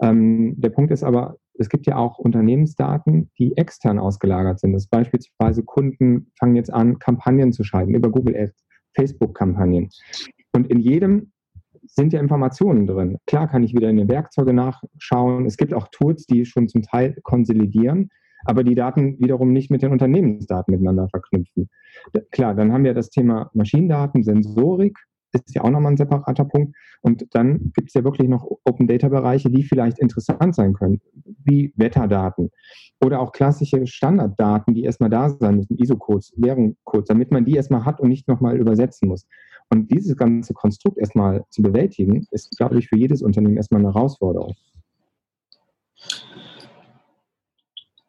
Ähm, 0.00 0.60
der 0.60 0.70
Punkt 0.70 0.90
ist 0.92 1.02
aber, 1.02 1.38
es 1.54 1.68
gibt 1.68 1.86
ja 1.86 1.96
auch 1.96 2.18
Unternehmensdaten, 2.18 3.30
die 3.38 3.56
extern 3.56 3.98
ausgelagert 3.98 4.60
sind. 4.60 4.72
Das 4.72 4.86
beispielsweise 4.86 5.62
Kunden 5.62 6.32
fangen 6.38 6.56
jetzt 6.56 6.72
an, 6.72 6.98
Kampagnen 6.98 7.52
zu 7.52 7.64
schalten 7.64 7.94
über 7.94 8.10
Google 8.10 8.36
Ads, 8.36 8.64
Facebook-Kampagnen. 8.94 9.90
Und 10.52 10.68
in 10.68 10.80
jedem 10.80 11.32
sind 11.84 12.12
ja 12.12 12.20
Informationen 12.20 12.86
drin. 12.86 13.18
Klar 13.26 13.48
kann 13.48 13.64
ich 13.64 13.74
wieder 13.74 13.90
in 13.90 13.96
den 13.96 14.08
Werkzeuge 14.08 14.52
nachschauen. 14.52 15.46
Es 15.46 15.56
gibt 15.56 15.74
auch 15.74 15.88
Tools, 15.88 16.26
die 16.26 16.44
schon 16.44 16.68
zum 16.68 16.82
Teil 16.82 17.16
konsolidieren, 17.22 18.10
aber 18.44 18.64
die 18.64 18.74
Daten 18.74 19.18
wiederum 19.20 19.52
nicht 19.52 19.70
mit 19.70 19.82
den 19.82 19.92
Unternehmensdaten 19.92 20.72
miteinander 20.72 21.08
verknüpfen. 21.08 21.68
Klar, 22.30 22.54
dann 22.54 22.72
haben 22.72 22.84
wir 22.84 22.94
das 22.94 23.10
Thema 23.10 23.50
Maschinendaten, 23.54 24.22
Sensorik, 24.22 24.98
ist 25.34 25.54
ja 25.54 25.62
auch 25.62 25.70
nochmal 25.70 25.92
ein 25.92 25.96
separater 25.96 26.44
Punkt. 26.44 26.76
Und 27.00 27.26
dann 27.34 27.72
gibt 27.74 27.88
es 27.88 27.94
ja 27.94 28.04
wirklich 28.04 28.28
noch 28.28 28.46
Open 28.64 28.86
Data 28.86 29.08
Bereiche, 29.08 29.50
die 29.50 29.62
vielleicht 29.62 29.98
interessant 29.98 30.54
sein 30.54 30.74
können, 30.74 31.00
wie 31.44 31.72
Wetterdaten 31.76 32.50
oder 33.02 33.20
auch 33.20 33.32
klassische 33.32 33.86
Standarddaten, 33.86 34.74
die 34.74 34.84
erstmal 34.84 35.10
da 35.10 35.28
sein 35.28 35.56
müssen, 35.56 35.76
ISO-Codes, 35.76 36.34
Währungscodes, 36.36 37.08
damit 37.08 37.30
man 37.32 37.44
die 37.44 37.56
erstmal 37.56 37.84
hat 37.84 38.00
und 38.00 38.08
nicht 38.08 38.28
nochmal 38.28 38.56
übersetzen 38.56 39.08
muss. 39.08 39.26
Und 39.70 39.90
dieses 39.90 40.16
ganze 40.16 40.54
Konstrukt 40.54 40.98
erstmal 40.98 41.44
zu 41.50 41.62
bewältigen, 41.62 42.26
ist, 42.30 42.56
glaube 42.56 42.78
ich, 42.78 42.88
für 42.88 42.96
jedes 42.96 43.22
Unternehmen 43.22 43.56
erstmal 43.56 43.80
eine 43.80 43.92
Herausforderung. 43.92 44.54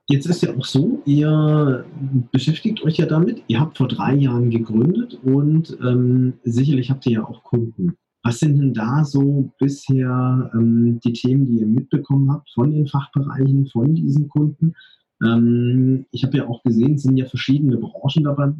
Jetzt 0.10 0.26
ist 0.26 0.44
ja 0.44 0.54
auch 0.56 0.66
so, 0.66 1.02
ihr 1.06 1.86
beschäftigt 2.32 2.84
euch 2.84 2.98
ja 2.98 3.06
damit. 3.06 3.42
Ihr 3.48 3.60
habt 3.60 3.78
vor 3.78 3.88
drei 3.88 4.14
Jahren 4.16 4.50
gegründet 4.50 5.18
und 5.24 5.78
ähm, 5.82 6.34
sicherlich 6.44 6.90
habt 6.90 7.06
ihr 7.06 7.14
ja 7.14 7.24
auch 7.24 7.44
Kunden. 7.44 7.96
Was 8.22 8.40
sind 8.40 8.58
denn 8.58 8.74
da 8.74 9.06
so 9.06 9.52
bisher 9.60 10.52
ähm, 10.54 11.00
die 11.04 11.14
Themen, 11.14 11.46
die 11.46 11.60
ihr 11.60 11.68
mitbekommen 11.68 12.32
habt 12.32 12.50
von 12.52 12.72
den 12.72 12.88
Fachbereichen, 12.88 13.68
von 13.68 13.96
diesen 13.96 14.28
Kunden? 14.28 14.74
Ähm, 15.24 16.06
ich 16.12 16.24
habe 16.24 16.38
ja 16.38 16.48
auch 16.48 16.64
gesehen, 16.64 16.96
es 16.96 17.04
sind 17.04 17.18
ja 17.18 17.26
verschiedene 17.26 17.78
Branchen 17.78 18.24
dabei, 18.24 18.52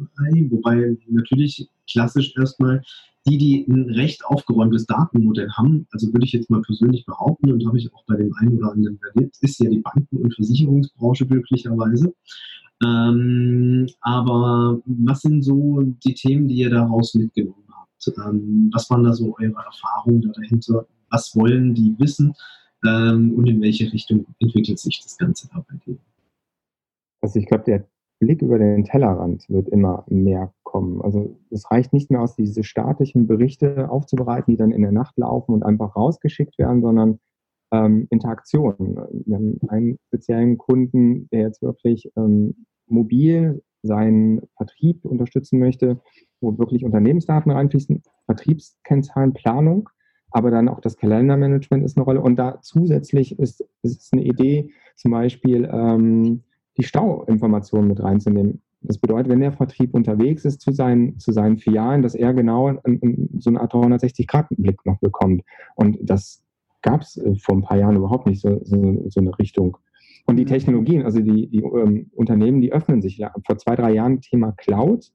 wobei 0.50 0.96
natürlich 1.08 1.68
klassisch 1.90 2.34
erstmal 2.36 2.82
die, 3.26 3.38
die 3.38 3.66
ein 3.68 3.90
recht 3.90 4.24
aufgeräumtes 4.24 4.86
Datenmodell 4.86 5.50
haben, 5.50 5.86
also 5.92 6.12
würde 6.12 6.26
ich 6.26 6.32
jetzt 6.32 6.50
mal 6.50 6.60
persönlich 6.60 7.06
behaupten 7.06 7.52
und 7.52 7.66
habe 7.66 7.78
ich 7.78 7.92
auch 7.94 8.04
bei 8.06 8.16
dem 8.16 8.34
einen 8.36 8.58
oder 8.58 8.72
anderen 8.72 8.98
erlebt, 9.14 9.36
ist 9.40 9.60
ja 9.60 9.70
die 9.70 9.80
Banken- 9.80 10.18
und 10.18 10.34
Versicherungsbranche 10.34 11.26
glücklicherweise. 11.26 12.12
Ähm, 12.84 13.86
aber 14.00 14.80
was 14.84 15.22
sind 15.22 15.42
so 15.42 15.80
die 15.82 16.14
Themen, 16.14 16.48
die 16.48 16.56
ihr 16.56 16.70
daraus 16.70 17.14
mitgenommen 17.14 17.64
habt? 17.70 18.12
Ähm, 18.18 18.70
was 18.72 18.90
waren 18.90 19.04
da 19.04 19.12
so 19.12 19.34
eure 19.38 19.64
Erfahrungen 19.64 20.20
da 20.20 20.30
dahinter? 20.32 20.86
Was 21.10 21.34
wollen 21.34 21.74
die 21.74 21.94
wissen? 21.98 22.34
Ähm, 22.84 23.32
und 23.34 23.46
in 23.46 23.62
welche 23.62 23.90
Richtung 23.90 24.26
entwickelt 24.40 24.78
sich 24.78 25.00
das 25.02 25.16
Ganze 25.16 25.48
dabei? 25.48 25.80
Also 27.22 27.38
ich 27.38 27.46
glaube, 27.46 27.64
der 27.64 27.86
Blick 28.20 28.42
über 28.42 28.58
den 28.58 28.84
Tellerrand 28.84 29.48
wird 29.48 29.68
immer 29.68 30.04
mehr 30.08 30.52
kommen. 30.74 31.00
Also 31.02 31.38
es 31.50 31.70
reicht 31.70 31.92
nicht 31.92 32.10
mehr 32.10 32.20
aus, 32.20 32.34
diese 32.34 32.64
statischen 32.64 33.28
Berichte 33.28 33.88
aufzubereiten, 33.88 34.50
die 34.50 34.56
dann 34.56 34.72
in 34.72 34.82
der 34.82 34.90
Nacht 34.90 35.16
laufen 35.16 35.52
und 35.52 35.62
einfach 35.62 35.94
rausgeschickt 35.94 36.58
werden, 36.58 36.82
sondern 36.82 37.20
ähm, 37.72 38.08
Interaktionen. 38.10 38.96
Wir 39.24 39.36
haben 39.36 39.60
einen 39.68 39.98
speziellen 40.08 40.58
Kunden, 40.58 41.28
der 41.30 41.42
jetzt 41.42 41.62
wirklich 41.62 42.10
ähm, 42.16 42.66
mobil 42.88 43.62
seinen 43.82 44.40
Vertrieb 44.56 45.04
unterstützen 45.04 45.60
möchte, 45.60 46.00
wo 46.40 46.58
wirklich 46.58 46.84
Unternehmensdaten 46.84 47.52
reinfließen, 47.52 48.02
Vertriebskennzahlen, 48.26 49.32
Planung, 49.32 49.88
aber 50.32 50.50
dann 50.50 50.68
auch 50.68 50.80
das 50.80 50.96
Kalendermanagement 50.96 51.84
ist 51.84 51.96
eine 51.96 52.04
Rolle. 52.04 52.20
Und 52.20 52.34
da 52.34 52.60
zusätzlich 52.62 53.38
ist, 53.38 53.64
ist 53.82 54.12
eine 54.12 54.24
Idee, 54.24 54.72
zum 54.96 55.12
Beispiel 55.12 55.70
ähm, 55.72 56.42
die 56.76 56.82
Stauinformationen 56.82 57.86
mit 57.86 58.02
reinzunehmen. 58.02 58.63
Das 58.86 58.98
bedeutet, 58.98 59.30
wenn 59.30 59.40
der 59.40 59.52
Vertrieb 59.52 59.94
unterwegs 59.94 60.44
ist 60.44 60.60
zu 60.60 60.72
seinen, 60.72 61.18
zu 61.18 61.32
seinen 61.32 61.58
Filialen, 61.58 62.02
dass 62.02 62.14
er 62.14 62.34
genau 62.34 62.72
so 63.38 63.50
eine 63.50 63.60
Art 63.60 63.72
360-Grad-Blick 63.72 64.84
noch 64.84 64.98
bekommt. 65.00 65.42
Und 65.74 65.98
das 66.02 66.42
gab 66.82 67.00
es 67.00 67.16
äh, 67.16 67.34
vor 67.36 67.56
ein 67.56 67.62
paar 67.62 67.78
Jahren 67.78 67.96
überhaupt 67.96 68.26
nicht, 68.26 68.40
so, 68.40 68.60
so, 68.62 69.04
so 69.08 69.20
eine 69.20 69.36
Richtung. 69.38 69.78
Und 70.26 70.36
die 70.36 70.44
mhm. 70.44 70.48
Technologien, 70.48 71.02
also 71.02 71.20
die, 71.20 71.48
die 71.48 71.62
ähm, 71.62 72.10
Unternehmen, 72.14 72.60
die 72.60 72.72
öffnen 72.72 73.02
sich. 73.02 73.20
Vor 73.46 73.58
zwei, 73.58 73.74
drei 73.74 73.92
Jahren 73.92 74.20
Thema 74.20 74.52
Cloud 74.52 75.10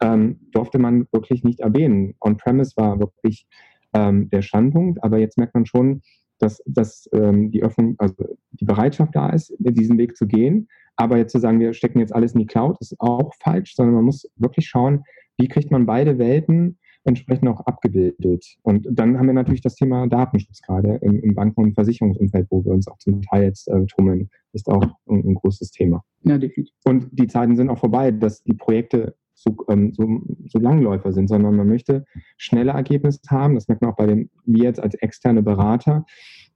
ähm, 0.00 0.38
durfte 0.52 0.78
man 0.78 1.06
wirklich 1.10 1.42
nicht 1.42 1.60
erwähnen. 1.60 2.14
On-Premise 2.20 2.72
war 2.76 3.00
wirklich 3.00 3.46
ähm, 3.94 4.28
der 4.30 4.42
Standpunkt, 4.42 5.02
aber 5.02 5.18
jetzt 5.18 5.38
merkt 5.38 5.54
man 5.54 5.66
schon, 5.66 6.02
dass, 6.38 6.62
dass 6.66 7.08
ähm, 7.12 7.50
die 7.50 7.62
Öffnung, 7.62 7.94
also 7.98 8.14
die 8.52 8.64
Bereitschaft 8.64 9.14
da 9.14 9.30
ist, 9.30 9.54
diesen 9.58 9.98
Weg 9.98 10.16
zu 10.16 10.26
gehen. 10.26 10.68
Aber 10.96 11.18
jetzt 11.18 11.32
zu 11.32 11.38
sagen, 11.38 11.60
wir 11.60 11.74
stecken 11.74 12.00
jetzt 12.00 12.14
alles 12.14 12.32
in 12.32 12.40
die 12.40 12.46
Cloud, 12.46 12.76
ist 12.80 12.94
auch 12.98 13.32
falsch, 13.40 13.74
sondern 13.74 13.96
man 13.96 14.04
muss 14.04 14.28
wirklich 14.36 14.66
schauen, 14.66 15.04
wie 15.38 15.48
kriegt 15.48 15.70
man 15.70 15.86
beide 15.86 16.18
Welten 16.18 16.78
entsprechend 17.06 17.48
auch 17.48 17.60
abgebildet. 17.60 18.56
Und 18.62 18.86
dann 18.90 19.18
haben 19.18 19.26
wir 19.26 19.34
natürlich 19.34 19.60
das 19.60 19.76
Thema 19.76 20.06
Datenschutz 20.08 20.60
gerade 20.60 20.98
im, 21.02 21.20
im 21.20 21.34
Banken- 21.34 21.62
und 21.62 21.74
Versicherungsumfeld, 21.74 22.48
wo 22.50 22.64
wir 22.64 22.72
uns 22.72 22.88
auch 22.88 22.98
zum 22.98 23.22
Teil 23.22 23.44
jetzt 23.44 23.68
äh, 23.68 23.86
tummeln, 23.86 24.28
ist 24.52 24.68
auch 24.68 24.82
ein, 25.08 25.24
ein, 25.24 25.34
großes 25.34 25.70
Thema. 25.70 26.02
Ja, 26.24 26.36
definitiv. 26.38 26.74
Und 26.84 27.08
die 27.12 27.28
Zeiten 27.28 27.56
sind 27.56 27.70
auch 27.70 27.78
vorbei, 27.78 28.10
dass 28.10 28.42
die 28.42 28.54
Projekte 28.54 29.14
so, 29.36 29.56
ähm, 29.68 29.92
so, 29.94 30.22
so 30.48 30.58
Langläufer 30.58 31.12
sind, 31.12 31.28
sondern 31.28 31.54
man 31.54 31.68
möchte 31.68 32.04
schnelle 32.36 32.72
Ergebnisse 32.72 33.20
haben. 33.30 33.54
Das 33.54 33.68
merkt 33.68 33.82
man 33.82 33.92
auch 33.92 33.96
bei 33.96 34.06
den, 34.06 34.30
wir 34.44 34.64
jetzt 34.64 34.80
als 34.80 34.94
externe 34.96 35.42
Berater, 35.42 36.04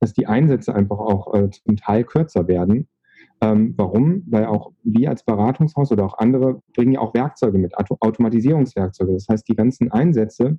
dass 0.00 0.12
die 0.12 0.26
Einsätze 0.26 0.74
einfach 0.74 0.98
auch 0.98 1.32
äh, 1.34 1.50
zum 1.50 1.76
Teil 1.76 2.04
kürzer 2.04 2.48
werden 2.48 2.88
ähm, 3.42 3.74
warum? 3.76 4.22
Weil 4.26 4.46
auch 4.46 4.72
wir 4.82 5.08
als 5.08 5.24
Beratungshaus 5.24 5.90
oder 5.92 6.04
auch 6.04 6.18
andere 6.18 6.62
bringen 6.74 6.92
ja 6.92 7.00
auch 7.00 7.14
Werkzeuge 7.14 7.58
mit, 7.58 7.74
Automatisierungswerkzeuge. 7.76 9.14
Das 9.14 9.26
heißt, 9.28 9.48
die 9.48 9.54
ganzen 9.54 9.90
Einsätze 9.90 10.58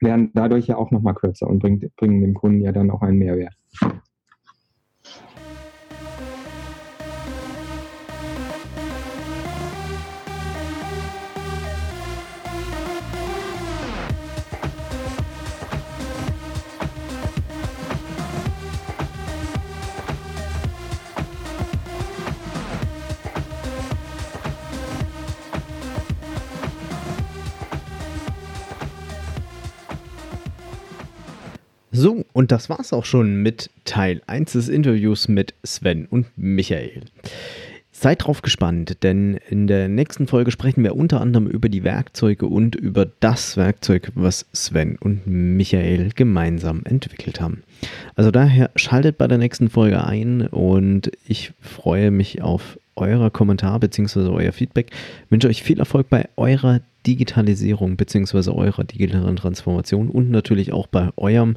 werden 0.00 0.30
dadurch 0.34 0.68
ja 0.68 0.76
auch 0.76 0.90
nochmal 0.90 1.14
kürzer 1.14 1.48
und 1.48 1.58
bringt, 1.58 1.94
bringen 1.96 2.20
dem 2.20 2.34
Kunden 2.34 2.60
ja 2.60 2.70
dann 2.70 2.90
auch 2.90 3.02
einen 3.02 3.18
Mehrwert. 3.18 3.54
So, 31.98 32.26
und 32.34 32.52
das 32.52 32.68
war's 32.68 32.92
auch 32.92 33.06
schon 33.06 33.36
mit 33.36 33.70
Teil 33.86 34.20
1 34.26 34.52
des 34.52 34.68
Interviews 34.68 35.28
mit 35.28 35.54
Sven 35.64 36.04
und 36.04 36.26
Michael. 36.36 37.00
Seid 37.90 38.26
drauf 38.26 38.42
gespannt, 38.42 39.02
denn 39.02 39.40
in 39.48 39.66
der 39.66 39.88
nächsten 39.88 40.26
Folge 40.26 40.50
sprechen 40.50 40.84
wir 40.84 40.94
unter 40.94 41.22
anderem 41.22 41.46
über 41.46 41.70
die 41.70 41.84
Werkzeuge 41.84 42.48
und 42.48 42.74
über 42.74 43.06
das 43.20 43.56
Werkzeug, 43.56 44.12
was 44.14 44.44
Sven 44.52 44.98
und 45.00 45.26
Michael 45.26 46.10
gemeinsam 46.14 46.82
entwickelt 46.84 47.40
haben. 47.40 47.62
Also 48.14 48.30
daher 48.30 48.70
schaltet 48.76 49.16
bei 49.16 49.26
der 49.26 49.38
nächsten 49.38 49.70
Folge 49.70 50.04
ein 50.04 50.46
und 50.48 51.10
ich 51.26 51.54
freue 51.62 52.10
mich 52.10 52.42
auf 52.42 52.78
eurer 52.96 53.30
Kommentar 53.30 53.78
bzw. 53.80 54.28
euer 54.28 54.52
Feedback. 54.52 54.90
Ich 54.90 55.30
wünsche 55.30 55.48
euch 55.48 55.62
viel 55.62 55.78
Erfolg 55.78 56.08
bei 56.08 56.28
eurer 56.36 56.80
Digitalisierung 57.06 57.96
bzw. 57.96 58.50
eurer 58.50 58.84
digitalen 58.84 59.36
Transformation 59.36 60.08
und 60.10 60.30
natürlich 60.30 60.72
auch 60.72 60.88
bei 60.88 61.10
eurem 61.16 61.56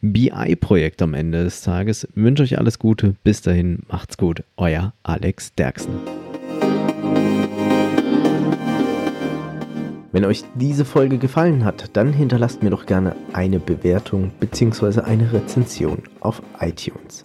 BI-Projekt 0.00 1.02
am 1.02 1.14
Ende 1.14 1.44
des 1.44 1.62
Tages. 1.62 2.04
Ich 2.04 2.16
wünsche 2.16 2.42
euch 2.42 2.58
alles 2.58 2.78
Gute. 2.78 3.14
Bis 3.22 3.42
dahin, 3.42 3.80
macht's 3.88 4.16
gut. 4.16 4.42
Euer 4.56 4.92
Alex 5.04 5.54
Derksen. 5.54 5.94
Wenn 10.10 10.24
euch 10.24 10.42
diese 10.54 10.86
Folge 10.86 11.18
gefallen 11.18 11.64
hat, 11.64 11.90
dann 11.92 12.14
hinterlasst 12.14 12.62
mir 12.62 12.70
doch 12.70 12.86
gerne 12.86 13.14
eine 13.34 13.60
Bewertung 13.60 14.32
bzw. 14.40 15.02
eine 15.02 15.32
Rezension 15.32 16.02
auf 16.20 16.42
iTunes. 16.60 17.24